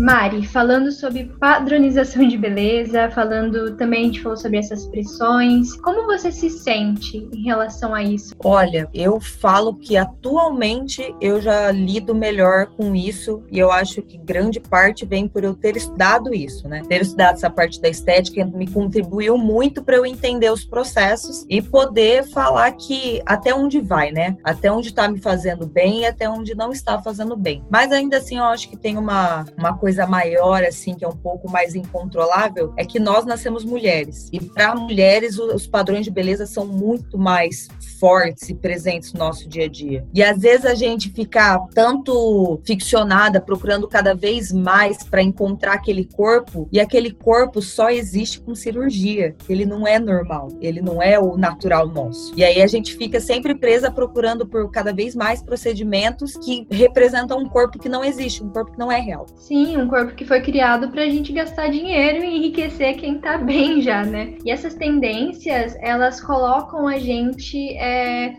Mari, 0.00 0.46
falando 0.46 0.90
sobre 0.90 1.24
padronização 1.38 2.26
de 2.26 2.38
beleza, 2.38 3.10
falando 3.10 3.76
também, 3.76 4.00
a 4.00 4.06
gente 4.06 4.22
falou 4.22 4.38
sobre 4.38 4.56
essas 4.56 4.86
pressões. 4.86 5.76
Como 5.76 6.06
você 6.06 6.32
se 6.32 6.48
sente 6.48 7.28
em 7.30 7.42
relação 7.42 7.94
a 7.94 8.02
isso? 8.02 8.34
Olha, 8.42 8.88
eu 8.94 9.20
falo 9.20 9.74
que 9.74 9.98
atualmente 9.98 11.14
eu 11.20 11.38
já 11.38 11.70
lido 11.70 12.14
melhor 12.14 12.68
com 12.68 12.94
isso 12.94 13.42
e 13.52 13.58
eu 13.58 13.70
acho 13.70 14.00
que 14.00 14.16
grande 14.16 14.58
parte 14.58 15.04
vem 15.04 15.28
por 15.28 15.44
eu 15.44 15.52
ter 15.52 15.76
estudado 15.76 16.34
isso, 16.34 16.66
né? 16.66 16.80
Ter 16.88 17.02
estudado 17.02 17.34
essa 17.34 17.50
parte 17.50 17.78
da 17.78 17.88
estética 17.90 18.42
me 18.46 18.66
contribuiu 18.66 19.36
muito 19.36 19.82
para 19.82 19.96
eu 19.96 20.06
entender 20.06 20.50
os 20.50 20.64
processos 20.64 21.44
e 21.46 21.60
poder 21.60 22.26
falar 22.30 22.72
que 22.72 23.20
até 23.26 23.54
onde 23.54 23.82
vai, 23.82 24.10
né? 24.10 24.38
Até 24.42 24.72
onde 24.72 24.88
está 24.88 25.06
me 25.06 25.20
fazendo 25.20 25.66
bem 25.66 26.00
e 26.00 26.06
até 26.06 26.26
onde 26.26 26.54
não 26.54 26.72
está 26.72 26.98
fazendo 27.02 27.36
bem. 27.36 27.62
Mas 27.68 27.92
ainda 27.92 28.16
assim, 28.16 28.38
eu 28.38 28.44
acho 28.44 28.66
que 28.66 28.78
tem 28.78 28.96
uma, 28.96 29.44
uma 29.58 29.76
coisa 29.76 29.89
coisa 29.90 30.06
maior, 30.06 30.62
assim, 30.62 30.94
que 30.94 31.04
é 31.04 31.08
um 31.08 31.16
pouco 31.16 31.50
mais 31.50 31.74
incontrolável, 31.74 32.72
é 32.76 32.84
que 32.84 33.00
nós 33.00 33.26
nascemos 33.26 33.64
mulheres. 33.64 34.28
E 34.32 34.38
para 34.38 34.72
mulheres, 34.72 35.36
os 35.36 35.66
padrões 35.66 36.04
de 36.04 36.12
beleza 36.12 36.46
são 36.46 36.64
muito 36.64 37.18
mais 37.18 37.66
fortes 38.00 38.48
e 38.48 38.54
presentes 38.54 39.12
no 39.12 39.20
nosso 39.20 39.46
dia 39.46 39.66
a 39.66 39.68
dia. 39.68 40.04
E 40.14 40.22
às 40.22 40.40
vezes 40.40 40.64
a 40.64 40.74
gente 40.74 41.10
fica 41.10 41.60
tanto 41.74 42.60
ficcionada, 42.64 43.40
procurando 43.40 43.86
cada 43.86 44.14
vez 44.14 44.50
mais 44.50 45.04
para 45.04 45.22
encontrar 45.22 45.74
aquele 45.74 46.04
corpo, 46.04 46.66
e 46.72 46.80
aquele 46.80 47.12
corpo 47.12 47.60
só 47.60 47.90
existe 47.90 48.40
com 48.40 48.54
cirurgia. 48.54 49.36
Ele 49.48 49.66
não 49.66 49.86
é 49.86 49.98
normal, 49.98 50.48
ele 50.60 50.80
não 50.80 51.02
é 51.02 51.18
o 51.18 51.36
natural 51.36 51.86
nosso. 51.86 52.32
E 52.36 52.42
aí 52.42 52.62
a 52.62 52.66
gente 52.66 52.96
fica 52.96 53.20
sempre 53.20 53.54
presa 53.54 53.90
procurando 53.90 54.46
por 54.46 54.70
cada 54.70 54.92
vez 54.92 55.14
mais 55.14 55.42
procedimentos 55.42 56.36
que 56.36 56.66
representam 56.70 57.38
um 57.38 57.48
corpo 57.48 57.78
que 57.78 57.88
não 57.88 58.02
existe, 58.02 58.42
um 58.42 58.48
corpo 58.48 58.72
que 58.72 58.78
não 58.78 58.90
é 58.90 58.98
real. 58.98 59.26
Sim, 59.36 59.76
um 59.76 59.88
corpo 59.88 60.14
que 60.14 60.24
foi 60.24 60.40
criado 60.40 60.88
para 60.88 61.02
a 61.02 61.08
gente 61.08 61.32
gastar 61.32 61.68
dinheiro 61.68 62.24
e 62.24 62.36
enriquecer 62.36 62.96
quem 62.96 63.18
tá 63.18 63.36
bem 63.36 63.82
já, 63.82 64.04
né? 64.04 64.36
E 64.44 64.50
essas 64.50 64.74
tendências, 64.74 65.76
elas 65.80 66.20
colocam 66.20 66.86
a 66.86 66.98
gente 66.98 67.76
é, 67.76 67.89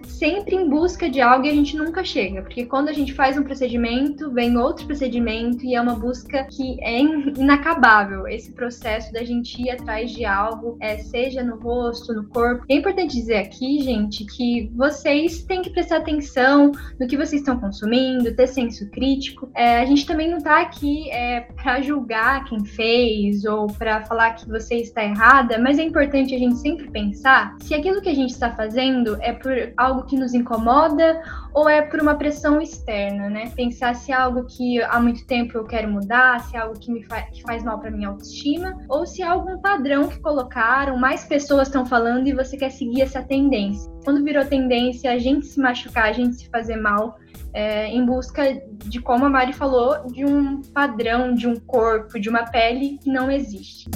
sempre 0.06 0.56
em 0.56 0.70
busca 0.70 1.10
de 1.10 1.22
algo 1.22 1.46
e 1.46 1.50
a 1.50 1.54
gente 1.54 1.76
nunca 1.76 2.04
chega. 2.04 2.42
Porque 2.42 2.66
quando 2.66 2.90
a 2.90 2.94
gente 2.94 3.14
faz 3.14 3.38
um 3.38 3.44
procedimento, 3.44 4.32
vem 4.32 4.58
outro 4.58 4.86
procedimento 4.86 5.66
e 5.66 5.76
é 5.76 5.82
uma 5.82 5.96
busca 5.96 6.44
que 6.44 6.78
é 6.82 7.00
inacabável. 7.00 8.28
Esse 8.28 8.52
processo 8.52 9.12
da 9.12 9.24
gente 9.24 9.62
ir 9.62 9.72
atrás 9.72 10.12
de 10.12 10.26
algo, 10.26 10.78
é, 10.80 10.98
seja 10.98 11.44
no 11.44 11.58
rosto, 11.58 12.14
no 12.14 12.26
corpo. 12.26 12.66
É 12.70 12.76
importante 12.76 13.16
dizer 13.16 13.38
aqui, 13.38 13.80
gente, 13.82 14.26
que 14.26 14.70
vocês 14.76 15.44
têm 15.44 15.62
que 15.62 15.70
prestar 15.70 15.98
atenção 15.98 16.72
no 17.00 17.08
que 17.08 17.18
vocês 17.18 17.42
estão 17.42 17.60
consumindo, 17.60 18.36
ter 18.36 18.48
senso 18.48 18.90
crítico. 18.90 19.50
É, 19.56 19.80
a 19.80 19.86
gente 19.86 20.06
também 20.06 20.30
não 20.30 20.40
tá 20.40 20.62
aqui 20.62 21.10
é, 21.10 21.32
é, 21.32 21.40
para 21.40 21.82
julgar 21.82 22.44
quem 22.46 22.66
fez 22.66 23.46
ou 23.46 23.68
para 23.68 24.02
falar 24.02 24.32
que 24.32 24.50
você 24.50 24.76
está 24.76 25.04
errada, 25.04 25.58
mas 25.58 25.80
é 25.80 25.84
importante 25.84 26.36
a 26.36 26.38
gente 26.38 26.58
sempre 26.58 26.90
pensar 26.90 27.56
se 27.62 27.74
aquilo 27.74 28.02
que 28.02 28.10
a 28.10 28.14
gente 28.14 28.32
está 28.32 28.52
fazendo 28.52 29.18
é 29.22 29.32
por 29.42 29.54
algo 29.78 30.04
que 30.04 30.18
nos 30.18 30.34
incomoda 30.34 31.22
ou 31.54 31.68
é 31.68 31.82
por 31.82 32.00
uma 32.00 32.16
pressão 32.16 32.62
externa, 32.62 33.30
né? 33.30 33.52
Pensar 33.56 33.96
se 33.96 34.12
é 34.12 34.16
algo 34.16 34.46
que 34.46 34.82
há 34.82 35.00
muito 35.00 35.26
tempo 35.26 35.58
eu 35.58 35.66
quero 35.66 35.90
mudar, 35.90 36.40
se 36.42 36.56
é 36.56 36.60
algo 36.60 36.80
que 36.80 36.92
me 36.92 37.04
fa 37.04 37.22
que 37.24 37.42
faz 37.42 37.64
mal 37.64 37.80
para 37.80 37.92
minha 37.92 38.08
autoestima, 38.08 38.78
ou 38.88 39.06
se 39.06 39.22
é 39.22 39.28
algum 39.28 39.60
padrão 39.60 40.08
que 40.08 40.20
colocaram, 40.20 40.98
mais 40.98 41.26
pessoas 41.26 41.68
estão 41.68 41.86
falando 41.86 42.28
e 42.28 42.34
você 42.34 42.58
quer 42.58 42.72
seguir 42.72 43.02
essa 43.02 43.22
tendência. 43.22 43.92
Quando 44.04 44.24
virou 44.24 44.46
tendência 44.46 45.12
a 45.12 45.18
gente 45.18 45.46
se 45.46 45.60
machucar, 45.60 46.06
a 46.06 46.14
gente 46.14 46.36
se 46.36 46.50
fazer 46.50 46.78
mal, 46.78 47.18
é, 47.54 47.88
em 47.88 48.06
busca 48.06 48.44
de, 48.86 49.02
como 49.02 49.26
a 49.26 49.30
Mari 49.30 49.54
falou, 49.54 50.08
de 50.08 50.26
um 50.26 50.62
padrão, 50.62 51.34
de 51.34 51.48
um 51.48 51.56
corpo, 51.56 52.20
de 52.20 52.30
uma 52.30 52.46
pele 52.46 52.98
que 53.04 53.12
não 53.12 53.30
existe. 53.30 53.90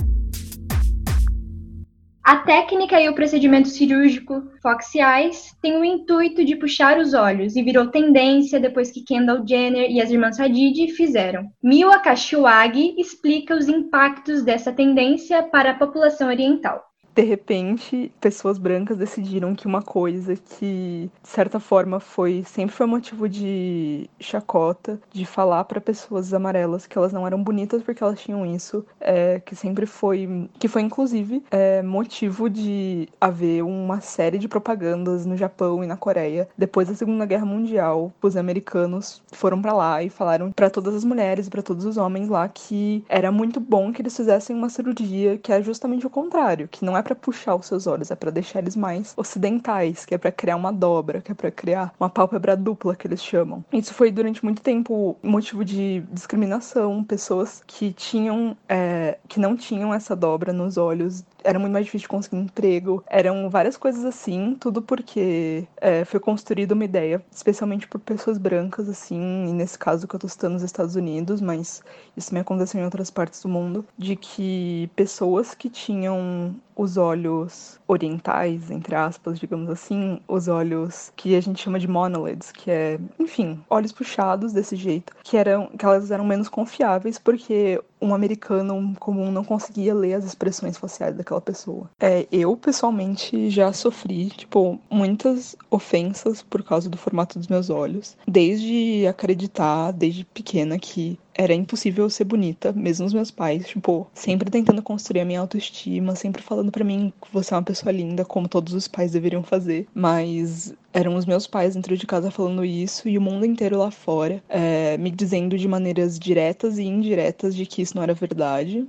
A 2.25 2.37
técnica 2.37 2.99
e 2.99 3.07
o 3.07 3.13
procedimento 3.13 3.67
cirúrgico 3.67 4.41
foxiais 4.59 5.55
têm 5.61 5.77
o 5.77 5.85
intuito 5.85 6.43
de 6.43 6.55
puxar 6.55 6.97
os 6.97 7.13
olhos 7.13 7.55
e 7.55 7.61
virou 7.61 7.91
tendência 7.91 8.59
depois 8.59 8.89
que 8.89 9.03
Kendall 9.03 9.45
Jenner 9.47 9.91
e 9.91 10.01
as 10.01 10.09
irmãs 10.09 10.39
Hadid 10.39 10.91
fizeram. 10.93 11.47
Mila 11.61 11.99
Kashiwagi 11.99 12.95
explica 12.97 13.55
os 13.55 13.69
impactos 13.69 14.43
dessa 14.43 14.73
tendência 14.73 15.43
para 15.43 15.69
a 15.69 15.75
população 15.75 16.27
oriental 16.27 16.83
de 17.15 17.21
repente, 17.21 18.11
pessoas 18.19 18.57
brancas 18.57 18.97
decidiram 18.97 19.55
que 19.55 19.65
uma 19.65 19.81
coisa 19.81 20.35
que, 20.35 21.09
de 21.23 21.29
certa 21.29 21.61
forma, 21.61 21.97
foi 21.97 22.43
sempre 22.45 22.75
foi 22.75 22.85
motivo 22.85 23.29
de 23.29 24.09
chacota, 24.19 24.99
de 25.13 25.25
falar 25.25 25.63
para 25.63 25.79
pessoas 25.79 26.33
amarelas 26.33 26.85
que 26.85 26.97
elas 26.97 27.13
não 27.13 27.25
eram 27.25 27.41
bonitas 27.41 27.81
porque 27.81 28.03
elas 28.03 28.19
tinham 28.19 28.45
isso, 28.45 28.85
é, 28.99 29.39
que 29.39 29.55
sempre 29.55 29.85
foi, 29.85 30.49
que 30.59 30.67
foi 30.67 30.81
inclusive 30.81 31.41
é, 31.49 31.81
motivo 31.81 32.49
de 32.49 33.07
haver 33.19 33.63
uma 33.63 34.01
série 34.01 34.37
de 34.37 34.49
propagandas 34.49 35.25
no 35.25 35.37
Japão 35.37 35.81
e 35.83 35.87
na 35.87 35.95
Coreia 35.95 36.49
depois 36.57 36.89
da 36.89 36.95
Segunda 36.95 37.25
Guerra 37.25 37.45
Mundial. 37.45 38.11
Os 38.21 38.35
americanos 38.35 39.23
foram 39.31 39.61
para 39.61 39.71
lá 39.71 40.03
e 40.03 40.09
falaram 40.09 40.51
para 40.51 40.69
todas 40.69 40.93
as 40.93 41.05
mulheres 41.05 41.47
e 41.47 41.49
para 41.49 41.61
todos 41.61 41.85
os 41.85 41.95
homens 41.95 42.27
lá 42.27 42.49
que 42.49 43.05
era 43.07 43.31
muito 43.31 43.61
bom 43.61 43.93
que 43.93 44.01
eles 44.01 44.15
fizessem 44.17 44.53
uma 44.53 44.67
cirurgia 44.67 45.37
que 45.37 45.53
é 45.53 45.61
justamente 45.61 46.05
o 46.05 46.09
contrário, 46.09 46.67
que 46.67 46.83
não 46.83 46.97
é 46.97 47.04
para 47.05 47.15
puxar 47.15 47.55
os 47.55 47.67
seus 47.67 47.85
olhos, 47.85 48.09
é 48.09 48.15
para 48.15 48.31
deixar 48.31 48.59
eles 48.59 48.75
mais 48.75 49.13
ocidentais, 49.15 50.05
que 50.05 50.15
é 50.15 50.17
para 50.17 50.31
criar 50.31 50.55
uma 50.55 50.73
dobra, 50.73 51.21
que 51.21 51.31
é 51.31 51.35
para 51.35 51.51
criar 51.51 51.93
uma 51.99 52.09
pálpebra 52.09 52.57
dupla 52.57 52.95
que 52.95 53.05
eles 53.05 53.23
chamam. 53.23 53.63
Isso 53.71 53.93
foi 53.93 54.11
durante 54.11 54.43
muito 54.43 54.61
tempo 54.61 55.15
motivo 55.21 55.63
de 55.63 56.03
discriminação, 56.11 57.03
pessoas 57.03 57.61
que 57.67 57.93
tinham 57.93 58.57
é, 58.67 59.19
que 59.27 59.39
não 59.39 59.55
tinham 59.55 59.93
essa 59.93 60.15
dobra 60.15 60.51
nos 60.51 60.77
olhos 60.77 61.23
era 61.45 61.59
muito 61.59 61.71
mais 61.71 61.85
difícil 61.85 62.09
conseguir 62.09 62.37
emprego. 62.37 63.03
Eram 63.07 63.49
várias 63.49 63.77
coisas 63.77 64.03
assim, 64.03 64.57
tudo 64.59 64.81
porque 64.81 65.67
é, 65.77 66.03
foi 66.03 66.19
construída 66.19 66.73
uma 66.73 66.83
ideia, 66.83 67.23
especialmente 67.31 67.87
por 67.87 67.99
pessoas 67.99 68.37
brancas, 68.37 68.89
assim, 68.89 69.47
e 69.47 69.53
nesse 69.53 69.77
caso 69.77 70.07
que 70.07 70.15
eu 70.15 70.19
tô 70.19 70.27
citando 70.27 70.55
nos 70.55 70.63
Estados 70.63 70.95
Unidos, 70.95 71.39
mas 71.39 71.81
isso 72.17 72.33
me 72.33 72.39
aconteceu 72.39 72.81
em 72.81 72.83
outras 72.83 73.09
partes 73.09 73.41
do 73.41 73.49
mundo, 73.49 73.85
de 73.97 74.15
que 74.15 74.89
pessoas 74.95 75.53
que 75.53 75.69
tinham 75.69 76.55
os 76.75 76.97
olhos 76.97 77.79
orientais, 77.87 78.69
entre 78.69 78.95
aspas, 78.95 79.39
digamos 79.39 79.69
assim, 79.69 80.19
os 80.27 80.47
olhos 80.47 81.11
que 81.15 81.35
a 81.35 81.41
gente 81.41 81.63
chama 81.63 81.79
de 81.79 81.87
monolids, 81.87 82.51
que 82.51 82.69
é, 82.69 82.99
enfim, 83.17 83.63
olhos 83.69 83.91
puxados 83.91 84.51
desse 84.51 84.75
jeito, 84.75 85.13
que 85.23 85.37
eram 85.37 85.67
que 85.67 85.85
elas 85.85 86.11
eram 86.11 86.25
menos 86.25 86.49
confiáveis 86.49 87.17
porque 87.17 87.81
um 88.05 88.13
americano 88.13 88.95
comum 88.99 89.31
não 89.31 89.43
conseguia 89.43 89.93
ler 89.93 90.13
as 90.13 90.23
expressões 90.23 90.77
faciais 90.77 91.15
daquela 91.15 91.41
pessoa. 91.41 91.89
É, 91.99 92.27
eu, 92.31 92.55
pessoalmente, 92.55 93.49
já 93.49 93.73
sofri, 93.73 94.29
tipo, 94.29 94.79
muitas 94.89 95.55
ofensas 95.69 96.41
por 96.41 96.63
causa 96.63 96.89
do 96.89 96.97
formato 96.97 97.39
dos 97.39 97.47
meus 97.47 97.69
olhos. 97.69 98.15
Desde 98.27 99.07
acreditar, 99.07 99.91
desde 99.91 100.23
pequena, 100.25 100.77
que 100.77 101.19
era 101.37 101.53
impossível 101.53 102.09
ser 102.09 102.23
bonita, 102.23 102.71
mesmo 102.71 103.05
os 103.05 103.13
meus 103.13 103.29
pais, 103.29 103.67
tipo, 103.67 104.07
sempre 104.13 104.49
tentando 104.49 104.81
construir 104.81 105.19
a 105.19 105.25
minha 105.25 105.41
autoestima, 105.41 106.15
sempre 106.15 106.41
falando 106.41 106.71
para 106.71 106.83
mim 106.83 107.11
que 107.21 107.31
você 107.31 107.53
é 107.53 107.57
uma 107.57 107.63
pessoa 107.63 107.91
linda, 107.91 108.23
como 108.23 108.47
todos 108.47 108.73
os 108.73 108.87
pais 108.87 109.11
deveriam 109.11 109.43
fazer. 109.43 109.85
Mas 109.93 110.73
eram 110.93 111.15
os 111.15 111.25
meus 111.25 111.45
pais 111.45 111.75
dentro 111.75 111.97
de 111.97 112.07
casa 112.07 112.31
falando 112.31 112.63
isso 112.63 113.09
e 113.09 113.17
o 113.17 113.21
mundo 113.21 113.45
inteiro 113.45 113.77
lá 113.77 113.91
fora 113.91 114.41
é, 114.47 114.97
me 114.97 115.11
dizendo 115.11 115.57
de 115.57 115.67
maneiras 115.67 116.17
diretas 116.17 116.77
e 116.77 116.83
indiretas 116.83 117.53
de 117.53 117.65
que 117.65 117.81
isso 117.81 117.97
não 117.97 118.03
era 118.03 118.13
verdade. 118.13 118.87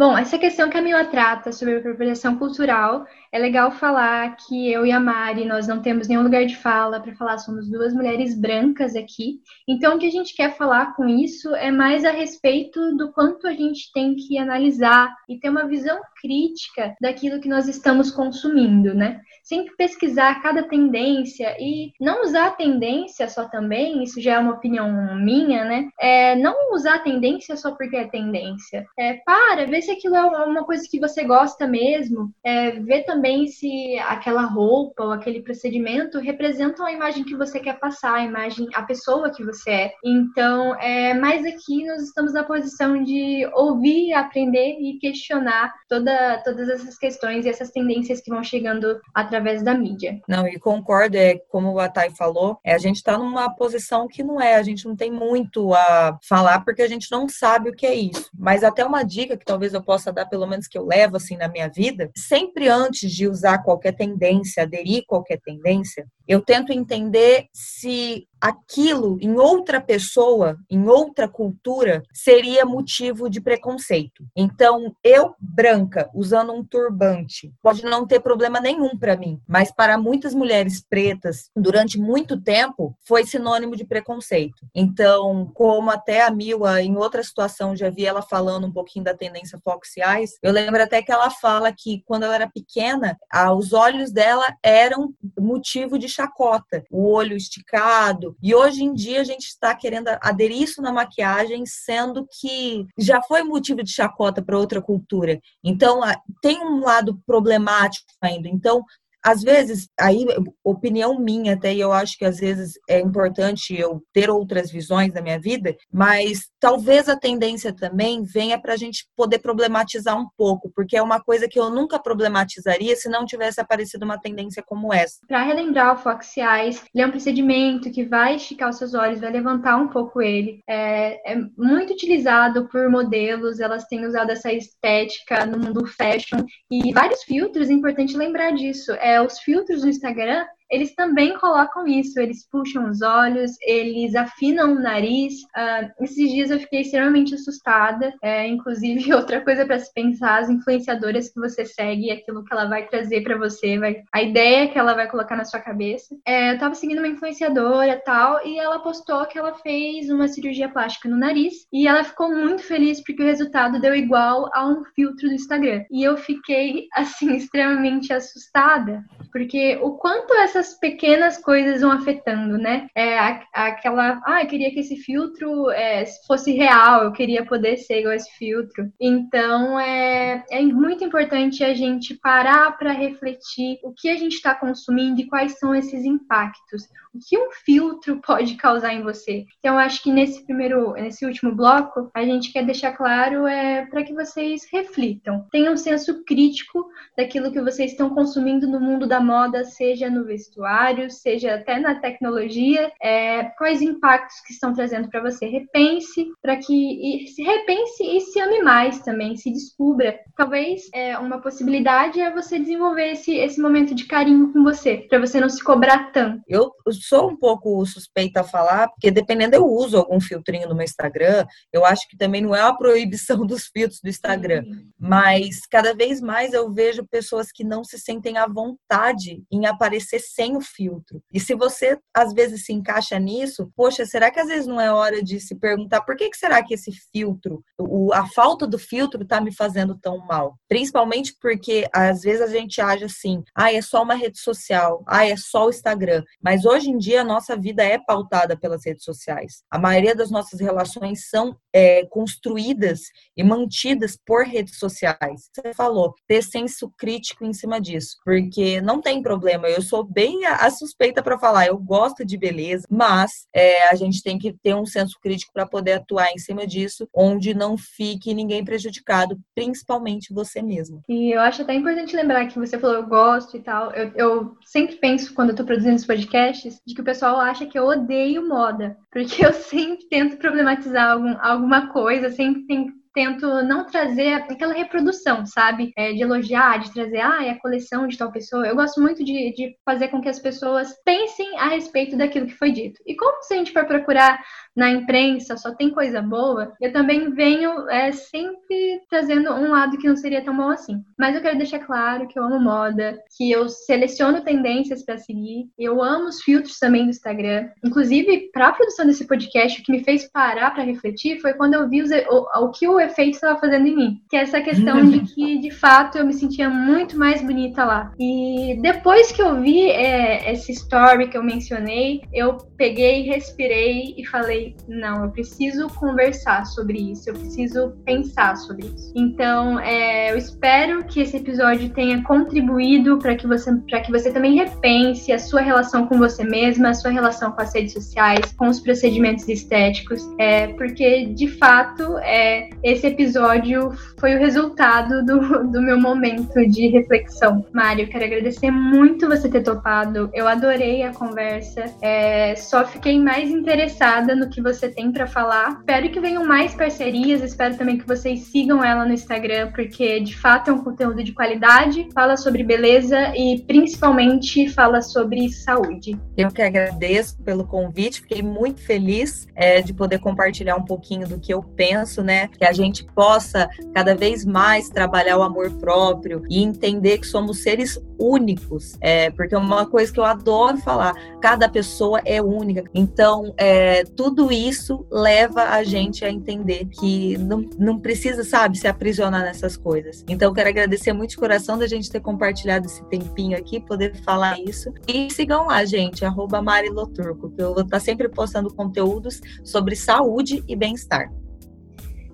Bom, 0.00 0.16
essa 0.16 0.38
questão 0.38 0.70
que 0.70 0.78
a 0.78 0.80
Mila 0.80 1.04
trata 1.04 1.52
sobre 1.52 1.76
apropriação 1.76 2.34
cultural, 2.36 3.04
é 3.32 3.38
legal 3.38 3.70
falar 3.70 4.36
que 4.36 4.70
eu 4.70 4.84
e 4.84 4.90
a 4.90 4.98
Mari, 4.98 5.44
nós 5.44 5.68
não 5.68 5.80
temos 5.80 6.08
nenhum 6.08 6.22
lugar 6.22 6.44
de 6.46 6.56
fala 6.56 6.98
para 6.98 7.14
falar, 7.14 7.38
somos 7.38 7.70
duas 7.70 7.94
mulheres 7.94 8.38
brancas 8.38 8.96
aqui. 8.96 9.40
Então, 9.68 9.94
o 9.94 9.98
que 9.98 10.06
a 10.06 10.10
gente 10.10 10.34
quer 10.34 10.56
falar 10.56 10.96
com 10.96 11.08
isso 11.08 11.54
é 11.54 11.70
mais 11.70 12.04
a 12.04 12.10
respeito 12.10 12.96
do 12.96 13.12
quanto 13.12 13.46
a 13.46 13.52
gente 13.52 13.92
tem 13.92 14.16
que 14.16 14.36
analisar 14.36 15.14
e 15.28 15.38
ter 15.38 15.48
uma 15.48 15.66
visão 15.66 16.00
crítica 16.20 16.94
daquilo 17.00 17.40
que 17.40 17.48
nós 17.48 17.68
estamos 17.68 18.10
consumindo, 18.10 18.94
né? 18.94 19.20
Sempre 19.44 19.74
pesquisar 19.76 20.42
cada 20.42 20.64
tendência 20.64 21.56
e 21.58 21.92
não 22.00 22.22
usar 22.22 22.48
a 22.48 22.50
tendência 22.50 23.28
só 23.28 23.48
também, 23.48 24.02
isso 24.02 24.20
já 24.20 24.34
é 24.34 24.38
uma 24.38 24.54
opinião 24.54 25.16
minha, 25.16 25.64
né? 25.64 25.88
É, 26.00 26.34
não 26.34 26.74
usar 26.74 26.96
a 26.96 27.00
tendência 27.00 27.56
só 27.56 27.72
porque 27.72 27.96
é 27.96 28.08
tendência. 28.08 28.84
É, 28.98 29.14
para, 29.14 29.66
ver 29.66 29.82
se 29.82 29.92
aquilo 29.92 30.16
é 30.16 30.22
uma 30.22 30.64
coisa 30.64 30.86
que 30.90 30.98
você 30.98 31.24
gosta 31.24 31.66
mesmo, 31.66 32.32
é, 32.44 32.72
ver 32.72 33.04
também 33.04 33.19
se 33.46 33.98
aquela 34.00 34.42
roupa 34.42 35.04
ou 35.04 35.10
aquele 35.10 35.42
procedimento 35.42 36.18
representam 36.18 36.86
a 36.86 36.92
imagem 36.92 37.24
que 37.24 37.36
você 37.36 37.60
quer 37.60 37.78
passar, 37.78 38.14
a 38.14 38.24
imagem, 38.24 38.66
a 38.74 38.82
pessoa 38.82 39.30
que 39.30 39.44
você 39.44 39.70
é. 39.70 39.92
Então, 40.04 40.74
é, 40.80 41.14
mais 41.14 41.44
aqui 41.44 41.84
nós 41.86 42.02
estamos 42.02 42.32
na 42.32 42.44
posição 42.44 43.02
de 43.02 43.48
ouvir, 43.54 44.12
aprender 44.12 44.78
e 44.80 44.98
questionar 44.98 45.72
toda, 45.88 46.42
todas 46.44 46.68
essas 46.68 46.96
questões 46.96 47.44
e 47.44 47.48
essas 47.48 47.70
tendências 47.70 48.20
que 48.20 48.30
vão 48.30 48.42
chegando 48.42 49.00
através 49.14 49.62
da 49.62 49.74
mídia. 49.74 50.20
Não, 50.28 50.46
e 50.46 50.58
concordo, 50.58 51.16
é 51.16 51.36
como 51.48 51.78
a 51.78 51.88
Thay 51.88 52.10
falou, 52.10 52.58
é, 52.64 52.74
a 52.74 52.78
gente 52.78 52.96
está 52.96 53.16
numa 53.18 53.54
posição 53.54 54.06
que 54.08 54.22
não 54.22 54.40
é, 54.40 54.56
a 54.56 54.62
gente 54.62 54.86
não 54.86 54.96
tem 54.96 55.10
muito 55.10 55.72
a 55.74 56.18
falar 56.22 56.64
porque 56.64 56.82
a 56.82 56.88
gente 56.88 57.10
não 57.10 57.28
sabe 57.28 57.70
o 57.70 57.74
que 57.74 57.86
é 57.86 57.94
isso. 57.94 58.30
Mas 58.38 58.64
até 58.64 58.84
uma 58.84 59.02
dica 59.02 59.36
que 59.36 59.44
talvez 59.44 59.74
eu 59.74 59.82
possa 59.82 60.12
dar, 60.12 60.26
pelo 60.26 60.46
menos 60.46 60.66
que 60.66 60.78
eu 60.78 60.84
levo 60.84 61.16
assim 61.16 61.36
na 61.36 61.48
minha 61.48 61.68
vida, 61.68 62.10
sempre 62.16 62.68
antes 62.68 63.09
de 63.12 63.28
usar 63.28 63.62
qualquer 63.62 63.92
tendência, 63.92 64.62
aderir 64.62 65.04
qualquer 65.06 65.40
tendência, 65.40 66.06
eu 66.30 66.40
tento 66.40 66.72
entender 66.72 67.48
se 67.52 68.28
aquilo 68.40 69.18
em 69.20 69.36
outra 69.36 69.80
pessoa, 69.80 70.56
em 70.70 70.88
outra 70.88 71.28
cultura, 71.28 72.02
seria 72.12 72.64
motivo 72.64 73.28
de 73.28 73.40
preconceito. 73.40 74.24
Então, 74.34 74.94
eu 75.04 75.34
branca 75.38 76.08
usando 76.14 76.52
um 76.52 76.64
turbante 76.64 77.52
pode 77.60 77.82
não 77.84 78.06
ter 78.06 78.20
problema 78.20 78.60
nenhum 78.60 78.96
para 78.96 79.16
mim, 79.16 79.40
mas 79.46 79.72
para 79.72 79.98
muitas 79.98 80.32
mulheres 80.32 80.82
pretas, 80.88 81.50
durante 81.54 81.98
muito 81.98 82.40
tempo, 82.40 82.96
foi 83.04 83.26
sinônimo 83.26 83.76
de 83.76 83.84
preconceito. 83.84 84.66
Então, 84.74 85.50
como 85.52 85.90
até 85.90 86.22
a 86.22 86.30
Mila 86.30 86.80
em 86.80 86.96
outra 86.96 87.22
situação 87.24 87.74
já 87.74 87.90
vi 87.90 88.06
ela 88.06 88.22
falando 88.22 88.68
um 88.68 88.72
pouquinho 88.72 89.04
da 89.04 89.14
tendência 89.14 89.60
Fox 89.64 89.96
Eyes, 89.96 90.38
eu 90.42 90.52
lembro 90.52 90.80
até 90.82 91.02
que 91.02 91.10
ela 91.10 91.28
fala 91.28 91.72
que 91.72 92.02
quando 92.06 92.22
ela 92.22 92.36
era 92.36 92.48
pequena, 92.48 93.18
os 93.58 93.72
olhos 93.72 94.12
dela 94.12 94.46
eram 94.62 95.12
motivo 95.38 95.98
de 95.98 96.08
chacota, 96.20 96.84
o 96.90 97.10
olho 97.10 97.36
esticado. 97.36 98.36
E 98.42 98.54
hoje 98.54 98.82
em 98.82 98.92
dia 98.92 99.20
a 99.20 99.24
gente 99.24 99.46
está 99.46 99.74
querendo 99.74 100.08
aderir 100.20 100.62
isso 100.62 100.82
na 100.82 100.92
maquiagem, 100.92 101.64
sendo 101.66 102.26
que 102.40 102.86
já 102.98 103.22
foi 103.22 103.42
motivo 103.42 103.82
de 103.82 103.92
chacota 103.92 104.42
para 104.42 104.58
outra 104.58 104.82
cultura. 104.82 105.40
Então, 105.64 106.00
tem 106.42 106.62
um 106.64 106.80
lado 106.80 107.20
problemático 107.26 108.06
ainda. 108.20 108.48
Então, 108.48 108.84
às 109.22 109.42
vezes, 109.42 109.88
aí, 109.98 110.26
opinião 110.64 111.18
minha 111.18 111.54
até, 111.54 111.74
e 111.74 111.80
eu 111.80 111.92
acho 111.92 112.16
que 112.16 112.24
às 112.24 112.38
vezes 112.38 112.72
é 112.88 113.00
importante 113.00 113.74
eu 113.76 114.02
ter 114.12 114.30
outras 114.30 114.70
visões 114.70 115.12
da 115.12 115.20
minha 115.20 115.38
vida, 115.38 115.76
mas 115.92 116.48
talvez 116.58 117.08
a 117.08 117.16
tendência 117.16 117.74
também 117.74 118.22
venha 118.22 118.60
para 118.60 118.72
a 118.72 118.76
gente 118.76 119.06
poder 119.16 119.38
problematizar 119.38 120.18
um 120.18 120.26
pouco, 120.36 120.70
porque 120.74 120.96
é 120.96 121.02
uma 121.02 121.20
coisa 121.20 121.48
que 121.48 121.58
eu 121.58 121.70
nunca 121.70 121.98
problematizaria 121.98 122.96
se 122.96 123.08
não 123.08 123.26
tivesse 123.26 123.60
aparecido 123.60 124.04
uma 124.04 124.18
tendência 124.18 124.62
como 124.66 124.92
essa. 124.92 125.18
Para 125.28 125.42
relembrar 125.42 125.94
o 125.94 125.98
Fox 125.98 126.36
Eyes, 126.36 126.82
ele 126.94 127.04
é 127.04 127.06
um 127.06 127.10
procedimento 127.10 127.90
que 127.90 128.04
vai 128.04 128.36
esticar 128.36 128.70
os 128.70 128.78
seus 128.78 128.94
olhos, 128.94 129.20
vai 129.20 129.30
levantar 129.30 129.76
um 129.76 129.88
pouco 129.88 130.22
ele. 130.22 130.60
É, 130.68 131.32
é 131.32 131.36
muito 131.56 131.92
utilizado 131.92 132.68
por 132.68 132.88
modelos, 132.88 133.60
elas 133.60 133.84
têm 133.84 134.06
usado 134.06 134.30
essa 134.30 134.52
estética 134.52 135.44
no 135.44 135.58
mundo 135.58 135.86
fashion 135.86 136.44
e 136.70 136.92
vários 136.92 137.22
filtros, 137.22 137.68
é 137.68 137.72
importante 137.72 138.16
lembrar 138.16 138.52
disso. 138.52 138.92
É, 138.92 139.09
é, 139.10 139.20
os 139.20 139.38
filtros 139.40 139.82
do 139.82 139.88
Instagram 139.88 140.46
eles 140.70 140.94
também 140.94 141.34
colocam 141.38 141.86
isso, 141.86 142.20
eles 142.20 142.48
puxam 142.48 142.88
os 142.88 143.02
olhos, 143.02 143.52
eles 143.62 144.14
afinam 144.14 144.72
o 144.72 144.80
nariz. 144.80 145.34
Uh, 145.56 146.04
esses 146.04 146.30
dias 146.30 146.50
eu 146.50 146.60
fiquei 146.60 146.82
extremamente 146.82 147.34
assustada. 147.34 148.14
É, 148.22 148.46
inclusive, 148.46 149.12
outra 149.14 149.40
coisa 149.40 149.66
para 149.66 149.78
se 149.78 149.92
pensar: 149.92 150.40
as 150.40 150.50
influenciadoras 150.50 151.28
que 151.28 151.40
você 151.40 151.64
segue, 151.64 152.10
aquilo 152.10 152.44
que 152.44 152.52
ela 152.52 152.66
vai 152.66 152.86
trazer 152.86 153.22
para 153.22 153.36
você, 153.36 153.78
vai, 153.78 154.02
a 154.12 154.22
ideia 154.22 154.68
que 154.68 154.78
ela 154.78 154.94
vai 154.94 155.08
colocar 155.08 155.36
na 155.36 155.44
sua 155.44 155.60
cabeça. 155.60 156.16
É, 156.24 156.52
eu 156.52 156.58
tava 156.58 156.74
seguindo 156.74 156.98
uma 156.98 157.08
influenciadora 157.08 158.00
tal, 158.04 158.44
e 158.46 158.58
ela 158.58 158.78
postou 158.78 159.26
que 159.26 159.38
ela 159.38 159.54
fez 159.54 160.08
uma 160.10 160.28
cirurgia 160.28 160.68
plástica 160.68 161.08
no 161.08 161.16
nariz 161.16 161.66
e 161.72 161.86
ela 161.86 162.04
ficou 162.04 162.30
muito 162.30 162.62
feliz 162.62 163.02
porque 163.02 163.22
o 163.22 163.26
resultado 163.26 163.80
deu 163.80 163.94
igual 163.94 164.48
a 164.52 164.66
um 164.66 164.84
filtro 164.84 165.28
do 165.28 165.34
Instagram. 165.34 165.84
E 165.90 166.02
eu 166.02 166.16
fiquei, 166.16 166.86
assim, 166.94 167.34
extremamente 167.36 168.12
assustada, 168.12 169.04
porque 169.32 169.78
o 169.82 169.96
quanto 169.96 170.32
essa 170.34 170.59
essas 170.60 170.78
pequenas 170.78 171.38
coisas 171.38 171.80
vão 171.80 171.90
afetando, 171.90 172.58
né? 172.58 172.88
É 172.94 173.18
aquela, 173.52 174.20
ah, 174.24 174.42
eu 174.42 174.46
queria 174.46 174.70
que 174.70 174.80
esse 174.80 174.96
filtro 174.96 175.70
é, 175.70 176.04
fosse 176.26 176.52
real, 176.52 177.04
eu 177.04 177.12
queria 177.12 177.44
poder 177.44 177.78
ser 177.78 178.00
igual 178.00 178.14
esse 178.14 178.30
filtro. 178.36 178.92
Então, 179.00 179.80
é, 179.80 180.44
é 180.50 180.62
muito 180.62 181.02
importante 181.02 181.64
a 181.64 181.74
gente 181.74 182.14
parar 182.14 182.76
para 182.76 182.92
refletir 182.92 183.78
o 183.82 183.92
que 183.92 184.08
a 184.08 184.16
gente 184.16 184.34
está 184.34 184.54
consumindo 184.54 185.20
e 185.20 185.26
quais 185.26 185.58
são 185.58 185.74
esses 185.74 186.04
impactos 186.04 186.88
o 187.14 187.18
que 187.18 187.36
um 187.36 187.50
filtro 187.64 188.20
pode 188.24 188.56
causar 188.56 188.94
em 188.94 189.02
você. 189.02 189.46
Então, 189.58 189.78
acho 189.78 190.02
que 190.02 190.12
nesse 190.12 190.44
primeiro, 190.44 190.92
nesse 190.92 191.24
último 191.26 191.54
bloco, 191.54 192.10
a 192.14 192.24
gente 192.24 192.52
quer 192.52 192.64
deixar 192.64 192.92
claro 192.92 193.46
é 193.46 193.86
para 193.86 194.04
que 194.04 194.14
vocês 194.14 194.62
reflitam, 194.72 195.46
tenham 195.50 195.74
um 195.74 195.76
senso 195.76 196.24
crítico 196.24 196.86
daquilo 197.16 197.52
que 197.52 197.60
vocês 197.60 197.92
estão 197.92 198.10
consumindo 198.10 198.66
no 198.68 198.80
mundo 198.80 199.06
da 199.06 199.20
moda, 199.20 199.64
seja 199.64 200.08
no 200.08 200.24
vestuário, 200.50 201.10
seja 201.10 201.54
até 201.54 201.78
na 201.78 202.00
tecnologia, 202.00 202.90
é, 203.00 203.44
quais 203.56 203.80
impactos 203.80 204.40
que 204.46 204.52
estão 204.52 204.74
trazendo 204.74 205.08
para 205.08 205.22
você. 205.22 205.46
Repense 205.46 206.26
para 206.42 206.56
que 206.56 207.24
e, 207.24 207.28
se 207.28 207.42
repense 207.42 208.02
e 208.02 208.20
se 208.20 208.40
ame 208.40 208.60
mais 208.62 209.00
também, 209.00 209.36
se 209.36 209.50
descubra. 209.50 210.18
Talvez 210.36 210.82
é, 210.92 211.16
uma 211.18 211.40
possibilidade 211.40 212.20
é 212.20 212.32
você 212.32 212.58
desenvolver 212.58 213.12
esse, 213.12 213.32
esse 213.36 213.60
momento 213.60 213.94
de 213.94 214.06
carinho 214.06 214.52
com 214.52 214.62
você, 214.62 215.06
para 215.08 215.20
você 215.20 215.40
não 215.40 215.48
se 215.48 215.62
cobrar 215.62 216.10
tanto. 216.12 216.42
Eu 216.48 216.72
sou 216.90 217.30
um 217.30 217.36
pouco 217.36 217.84
suspeita 217.86 218.40
a 218.40 218.44
falar, 218.44 218.88
porque 218.88 219.10
dependendo, 219.10 219.54
eu 219.54 219.64
uso 219.64 219.96
algum 219.96 220.20
filtrinho 220.20 220.68
no 220.68 220.74
meu 220.74 220.84
Instagram. 220.84 221.46
Eu 221.72 221.84
acho 221.84 222.08
que 222.08 222.16
também 222.16 222.42
não 222.42 222.54
é 222.54 222.62
uma 222.62 222.76
proibição 222.76 223.38
dos 223.46 223.66
filtros 223.66 224.00
do 224.02 224.08
Instagram, 224.08 224.64
mas 224.98 225.66
cada 225.70 225.94
vez 225.94 226.20
mais 226.20 226.52
eu 226.52 226.72
vejo 226.72 227.06
pessoas 227.06 227.52
que 227.52 227.62
não 227.62 227.84
se 227.84 227.98
sentem 227.98 228.36
à 228.36 228.46
vontade 228.46 229.42
em 229.50 229.66
aparecer 229.66 230.18
sem 230.40 230.56
o 230.56 230.60
filtro. 230.62 231.22
E 231.30 231.38
se 231.38 231.54
você 231.54 231.98
às 232.14 232.32
vezes 232.32 232.64
se 232.64 232.72
encaixa 232.72 233.18
nisso, 233.18 233.70
poxa, 233.76 234.06
será 234.06 234.30
que 234.30 234.40
às 234.40 234.48
vezes 234.48 234.66
não 234.66 234.80
é 234.80 234.90
hora 234.90 235.22
de 235.22 235.38
se 235.38 235.54
perguntar 235.54 236.00
por 236.00 236.16
que, 236.16 236.30
que 236.30 236.36
será 236.38 236.64
que 236.64 236.72
esse 236.72 236.90
filtro, 237.12 237.62
o, 237.78 238.10
a 238.14 238.26
falta 238.26 238.66
do 238.66 238.78
filtro, 238.78 239.22
está 239.22 239.38
me 239.38 239.54
fazendo 239.54 239.94
tão 239.98 240.16
mal? 240.26 240.56
Principalmente 240.66 241.36
porque 241.38 241.86
às 241.92 242.22
vezes 242.22 242.40
a 242.40 242.46
gente 242.46 242.80
age 242.80 243.04
assim, 243.04 243.42
ah, 243.54 243.70
é 243.70 243.82
só 243.82 244.02
uma 244.02 244.14
rede 244.14 244.40
social, 244.40 245.04
ah, 245.06 245.26
é 245.26 245.36
só 245.36 245.66
o 245.66 245.70
Instagram. 245.70 246.24
Mas 246.42 246.64
hoje 246.64 246.88
em 246.88 246.96
dia 246.96 247.20
a 247.20 247.24
nossa 247.24 247.54
vida 247.54 247.84
é 247.84 247.98
pautada 247.98 248.56
pelas 248.56 248.86
redes 248.86 249.04
sociais. 249.04 249.62
A 249.70 249.78
maioria 249.78 250.14
das 250.14 250.30
nossas 250.30 250.58
relações 250.58 251.28
são 251.28 251.54
é, 251.70 252.06
construídas 252.06 253.00
e 253.36 253.44
mantidas 253.44 254.18
por 254.24 254.46
redes 254.46 254.78
sociais. 254.78 255.50
Você 255.54 255.74
falou, 255.74 256.14
ter 256.26 256.42
senso 256.42 256.90
crítico 256.96 257.44
em 257.44 257.52
cima 257.52 257.78
disso, 257.78 258.16
porque 258.24 258.80
não 258.80 259.02
tem 259.02 259.20
problema. 259.20 259.68
Eu 259.68 259.82
sou 259.82 260.02
bem 260.02 260.29
a, 260.44 260.70
suspeita 260.70 261.22
para 261.22 261.38
falar, 261.38 261.66
eu 261.66 261.78
gosto 261.78 262.24
de 262.24 262.36
beleza, 262.36 262.86
mas 262.90 263.46
é, 263.54 263.88
a 263.88 263.94
gente 263.94 264.22
tem 264.22 264.38
que 264.38 264.52
ter 264.62 264.74
um 264.74 264.86
senso 264.86 265.18
crítico 265.20 265.52
para 265.52 265.66
poder 265.66 265.92
atuar 265.92 266.30
em 266.32 266.38
cima 266.38 266.66
disso, 266.66 267.08
onde 267.14 267.54
não 267.54 267.76
fique 267.76 268.34
ninguém 268.34 268.64
prejudicado, 268.64 269.38
principalmente 269.54 270.32
você 270.32 270.62
mesmo. 270.62 271.02
E 271.08 271.34
eu 271.34 271.40
acho 271.40 271.62
até 271.62 271.74
importante 271.74 272.16
lembrar 272.16 272.46
que 272.46 272.58
você 272.58 272.78
falou 272.78 272.96
eu 272.96 273.06
gosto 273.06 273.56
e 273.56 273.60
tal. 273.60 273.92
Eu, 273.92 274.12
eu 274.16 274.56
sempre 274.64 274.96
penso 274.96 275.34
quando 275.34 275.50
eu 275.50 275.56
tô 275.56 275.64
produzindo 275.64 275.96
esse 275.96 276.06
podcast 276.06 276.70
de 276.86 276.94
que 276.94 277.00
o 277.00 277.04
pessoal 277.04 277.38
acha 277.38 277.66
que 277.66 277.78
eu 277.78 277.84
odeio 277.84 278.48
moda, 278.48 278.96
porque 279.10 279.44
eu 279.44 279.52
sempre 279.54 280.06
tento 280.08 280.36
problematizar 280.36 281.12
algum, 281.12 281.36
alguma 281.40 281.88
coisa, 281.92 282.30
sempre 282.30 282.66
tento 283.12 283.46
não 283.62 283.86
trazer 283.86 284.34
aquela 284.34 284.74
reprodução, 284.74 285.44
sabe? 285.46 285.92
É, 285.96 286.12
de 286.12 286.22
elogiar, 286.22 286.78
de 286.78 286.92
trazer, 286.92 287.20
ah, 287.20 287.44
é 287.44 287.50
a 287.50 287.60
coleção 287.60 288.06
de 288.06 288.16
tal 288.16 288.30
pessoa. 288.30 288.66
Eu 288.66 288.76
gosto 288.76 289.00
muito 289.00 289.24
de, 289.24 289.52
de 289.52 289.76
fazer 289.84 290.08
com 290.08 290.20
que 290.20 290.28
as 290.28 290.38
pessoas 290.38 290.94
pensem 291.04 291.58
a 291.58 291.68
respeito 291.68 292.16
daquilo 292.16 292.46
que 292.46 292.56
foi 292.56 292.72
dito. 292.72 293.00
E 293.06 293.14
como 293.16 293.42
se 293.42 293.54
a 293.54 293.56
gente 293.56 293.72
for 293.72 293.84
procurar 293.84 294.40
na 294.76 294.90
imprensa 294.90 295.56
só 295.56 295.74
tem 295.74 295.90
coisa 295.90 296.22
boa, 296.22 296.72
eu 296.80 296.92
também 296.92 297.32
venho 297.32 297.88
é, 297.88 298.12
sempre 298.12 299.00
trazendo 299.08 299.52
um 299.52 299.70
lado 299.70 299.98
que 299.98 300.08
não 300.08 300.16
seria 300.16 300.44
tão 300.44 300.56
bom 300.56 300.70
assim. 300.70 301.02
Mas 301.18 301.34
eu 301.34 301.42
quero 301.42 301.58
deixar 301.58 301.80
claro 301.80 302.28
que 302.28 302.38
eu 302.38 302.44
amo 302.44 302.60
moda, 302.60 303.18
que 303.36 303.50
eu 303.50 303.68
seleciono 303.68 304.44
tendências 304.44 305.04
para 305.04 305.18
seguir, 305.18 305.68
eu 305.78 306.02
amo 306.02 306.28
os 306.28 306.42
filtros 306.42 306.78
também 306.78 307.04
do 307.04 307.10
Instagram. 307.10 307.68
Inclusive, 307.84 308.50
para 308.52 308.68
a 308.68 308.72
produção 308.72 309.06
desse 309.06 309.26
podcast, 309.26 309.80
o 309.80 309.84
que 309.84 309.92
me 309.92 310.04
fez 310.04 310.30
parar 310.30 310.70
para 310.70 310.84
refletir 310.84 311.40
foi 311.40 311.54
quando 311.54 311.74
eu 311.74 311.88
vi 311.88 312.02
os, 312.02 312.10
o, 312.10 312.64
o 312.64 312.70
que 312.70 312.86
o 312.86 312.99
efeito 313.00 313.34
estava 313.34 313.58
fazendo 313.58 313.86
em 313.86 313.96
mim, 313.96 314.22
que 314.28 314.36
é 314.36 314.42
essa 314.42 314.60
questão 314.60 315.04
de 315.08 315.20
que, 315.20 315.58
de 315.58 315.70
fato, 315.70 316.18
eu 316.18 316.26
me 316.26 316.32
sentia 316.32 316.68
muito 316.68 317.18
mais 317.18 317.42
bonita 317.42 317.84
lá. 317.84 318.12
E 318.18 318.78
depois 318.82 319.32
que 319.32 319.42
eu 319.42 319.60
vi 319.60 319.88
é, 319.90 320.52
esse 320.52 320.72
story 320.72 321.28
que 321.28 321.36
eu 321.36 321.42
mencionei, 321.42 322.22
eu 322.32 322.56
peguei, 322.76 323.22
respirei 323.22 324.14
e 324.16 324.26
falei 324.26 324.50
falei, 324.50 324.74
não, 324.88 325.24
eu 325.24 325.30
preciso 325.30 325.88
conversar 325.88 326.66
sobre 326.66 327.12
isso, 327.12 327.28
eu 327.28 327.34
preciso 327.34 327.92
pensar 328.04 328.56
sobre 328.56 328.86
isso. 328.86 329.12
Então, 329.14 329.78
é, 329.78 330.32
eu 330.32 330.36
espero 330.36 331.04
que 331.04 331.20
esse 331.20 331.36
episódio 331.36 331.90
tenha 331.90 332.22
contribuído 332.22 333.18
para 333.18 333.34
que 333.36 333.46
você 333.46 333.70
para 333.88 334.00
que 334.00 334.10
você 334.10 334.32
também 334.32 334.56
repense 334.56 335.32
a 335.32 335.38
sua 335.38 335.60
relação 335.60 336.06
com 336.06 336.18
você 336.18 336.42
mesma, 336.42 336.90
a 336.90 336.94
sua 336.94 337.10
relação 337.10 337.52
com 337.52 337.62
as 337.62 337.74
redes 337.74 337.92
sociais, 337.92 338.52
com 338.56 338.68
os 338.68 338.80
procedimentos 338.80 339.48
estéticos, 339.48 340.22
é, 340.38 340.68
porque 340.68 341.26
de 341.26 341.48
fato 341.48 342.18
é, 342.18 342.70
esse 342.90 343.06
episódio 343.06 343.92
foi 344.18 344.34
o 344.34 344.38
resultado 344.38 345.24
do, 345.24 345.70
do 345.70 345.80
meu 345.80 346.00
momento 346.00 346.54
de 346.68 346.88
reflexão. 346.88 347.64
Mário, 347.72 348.08
quero 348.08 348.24
agradecer 348.24 348.70
muito 348.70 349.28
você 349.28 349.48
ter 349.48 349.62
topado. 349.62 350.30
Eu 350.34 350.46
adorei 350.46 351.02
a 351.02 351.12
conversa. 351.12 351.84
É, 352.02 352.54
só 352.56 352.84
fiquei 352.84 353.18
mais 353.18 353.50
interessada 353.50 354.34
no 354.34 354.48
que 354.50 354.60
você 354.60 354.88
tem 354.88 355.12
para 355.12 355.26
falar. 355.26 355.78
Espero 355.80 356.10
que 356.10 356.20
venham 356.20 356.44
mais 356.44 356.74
parcerias. 356.74 357.42
Espero 357.42 357.76
também 357.76 357.98
que 357.98 358.06
vocês 358.06 358.40
sigam 358.40 358.84
ela 358.84 359.04
no 359.04 359.12
Instagram, 359.12 359.70
porque 359.72 360.20
de 360.20 360.36
fato 360.36 360.70
é 360.70 360.72
um 360.72 360.82
conteúdo 360.82 361.22
de 361.22 361.32
qualidade. 361.32 362.08
Fala 362.12 362.36
sobre 362.36 362.62
beleza 362.64 363.32
e 363.36 363.62
principalmente 363.66 364.68
fala 364.68 365.00
sobre 365.00 365.48
saúde. 365.50 366.18
Eu 366.36 366.50
que 366.50 366.62
agradeço 366.62 367.40
pelo 367.42 367.64
convite. 367.64 368.22
Fiquei 368.22 368.42
muito 368.42 368.80
feliz 368.80 369.46
é, 369.54 369.80
de 369.80 369.92
poder 369.92 370.18
compartilhar 370.18 370.76
um 370.76 370.84
pouquinho 370.84 371.28
do 371.28 371.38
que 371.38 371.52
eu 371.52 371.62
penso, 371.62 372.22
né? 372.22 372.48
Que 372.48 372.64
a 372.64 372.72
gente 372.80 373.04
possa 373.04 373.68
cada 373.94 374.14
vez 374.14 374.44
mais 374.44 374.88
trabalhar 374.88 375.38
o 375.38 375.42
amor 375.42 375.70
próprio 375.72 376.42
e 376.48 376.62
entender 376.62 377.18
que 377.18 377.26
somos 377.26 377.62
seres 377.62 377.98
únicos. 378.18 378.96
É, 379.00 379.30
porque 379.30 379.56
uma 379.56 379.86
coisa 379.86 380.12
que 380.12 380.20
eu 380.20 380.24
adoro 380.24 380.76
falar, 380.78 381.14
cada 381.40 381.68
pessoa 381.68 382.20
é 382.24 382.40
única. 382.42 382.84
Então, 382.94 383.54
é, 383.56 384.04
tudo 384.04 384.52
isso 384.52 385.06
leva 385.10 385.64
a 385.70 385.82
gente 385.82 386.24
a 386.24 386.30
entender 386.30 386.86
que 386.86 387.38
não, 387.38 387.68
não 387.78 387.98
precisa, 387.98 388.44
sabe, 388.44 388.78
se 388.78 388.86
aprisionar 388.86 389.42
nessas 389.42 389.76
coisas. 389.76 390.24
Então, 390.28 390.52
quero 390.52 390.68
agradecer 390.68 391.12
muito 391.12 391.30
de 391.30 391.36
coração 391.36 391.78
da 391.78 391.86
gente 391.86 392.10
ter 392.10 392.20
compartilhado 392.20 392.86
esse 392.86 393.02
tempinho 393.04 393.56
aqui, 393.56 393.80
poder 393.80 394.14
falar 394.22 394.58
isso. 394.60 394.92
E 395.06 395.30
sigam 395.30 395.66
lá, 395.66 395.84
gente, 395.84 396.24
Mariloturco, 396.62 397.50
que 397.50 397.62
eu 397.62 397.74
vou 397.74 397.82
estar 397.82 398.00
sempre 398.00 398.28
postando 398.28 398.72
conteúdos 398.72 399.40
sobre 399.64 399.96
saúde 399.96 400.62
e 400.66 400.76
bem-estar. 400.76 401.30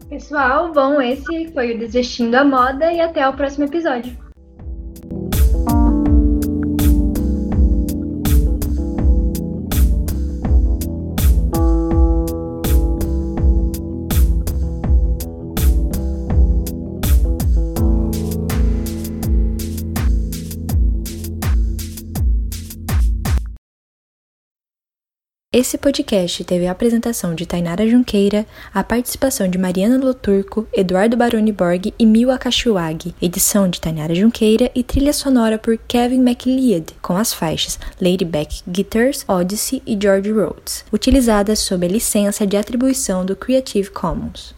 Pessoal, 0.09 0.73
bom, 0.73 1.03
esse 1.03 1.51
foi 1.53 1.75
o 1.75 1.79
Desistindo 1.79 2.37
a 2.37 2.45
Moda 2.45 2.93
e 2.93 3.01
até 3.01 3.29
o 3.29 3.33
próximo 3.33 3.65
episódio. 3.65 4.17
Esse 25.59 25.79
podcast 25.79 26.45
teve 26.45 26.67
a 26.67 26.71
apresentação 26.71 27.35
de 27.35 27.47
Tainara 27.47 27.89
Junqueira, 27.89 28.45
a 28.75 28.85
participação 28.85 29.49
de 29.49 29.57
Mariana 29.57 29.97
Loturco, 29.97 30.69
Eduardo 30.71 31.17
Baroni 31.17 31.51
Borg 31.51 31.95
e 31.99 32.05
Mil 32.05 32.29
Kashiwagi, 32.37 33.15
edição 33.23 33.67
de 33.67 33.81
Tainara 33.81 34.15
Junqueira 34.15 34.71
e 34.75 34.83
trilha 34.83 35.15
sonora 35.15 35.57
por 35.57 35.79
Kevin 35.89 36.21
MacLeod, 36.21 36.93
com 37.01 37.17
as 37.17 37.33
faixas 37.33 37.79
Lady 37.99 38.27
Back 38.27 38.61
Guitars, 38.69 39.25
Odyssey 39.27 39.83
e 39.87 39.97
George 39.99 40.31
Rhodes, 40.31 40.85
utilizadas 40.93 41.61
sob 41.61 41.87
a 41.87 41.89
licença 41.89 42.47
de 42.47 42.59
atribuição 42.59 43.25
do 43.25 43.35
Creative 43.35 43.89
Commons. 43.89 44.55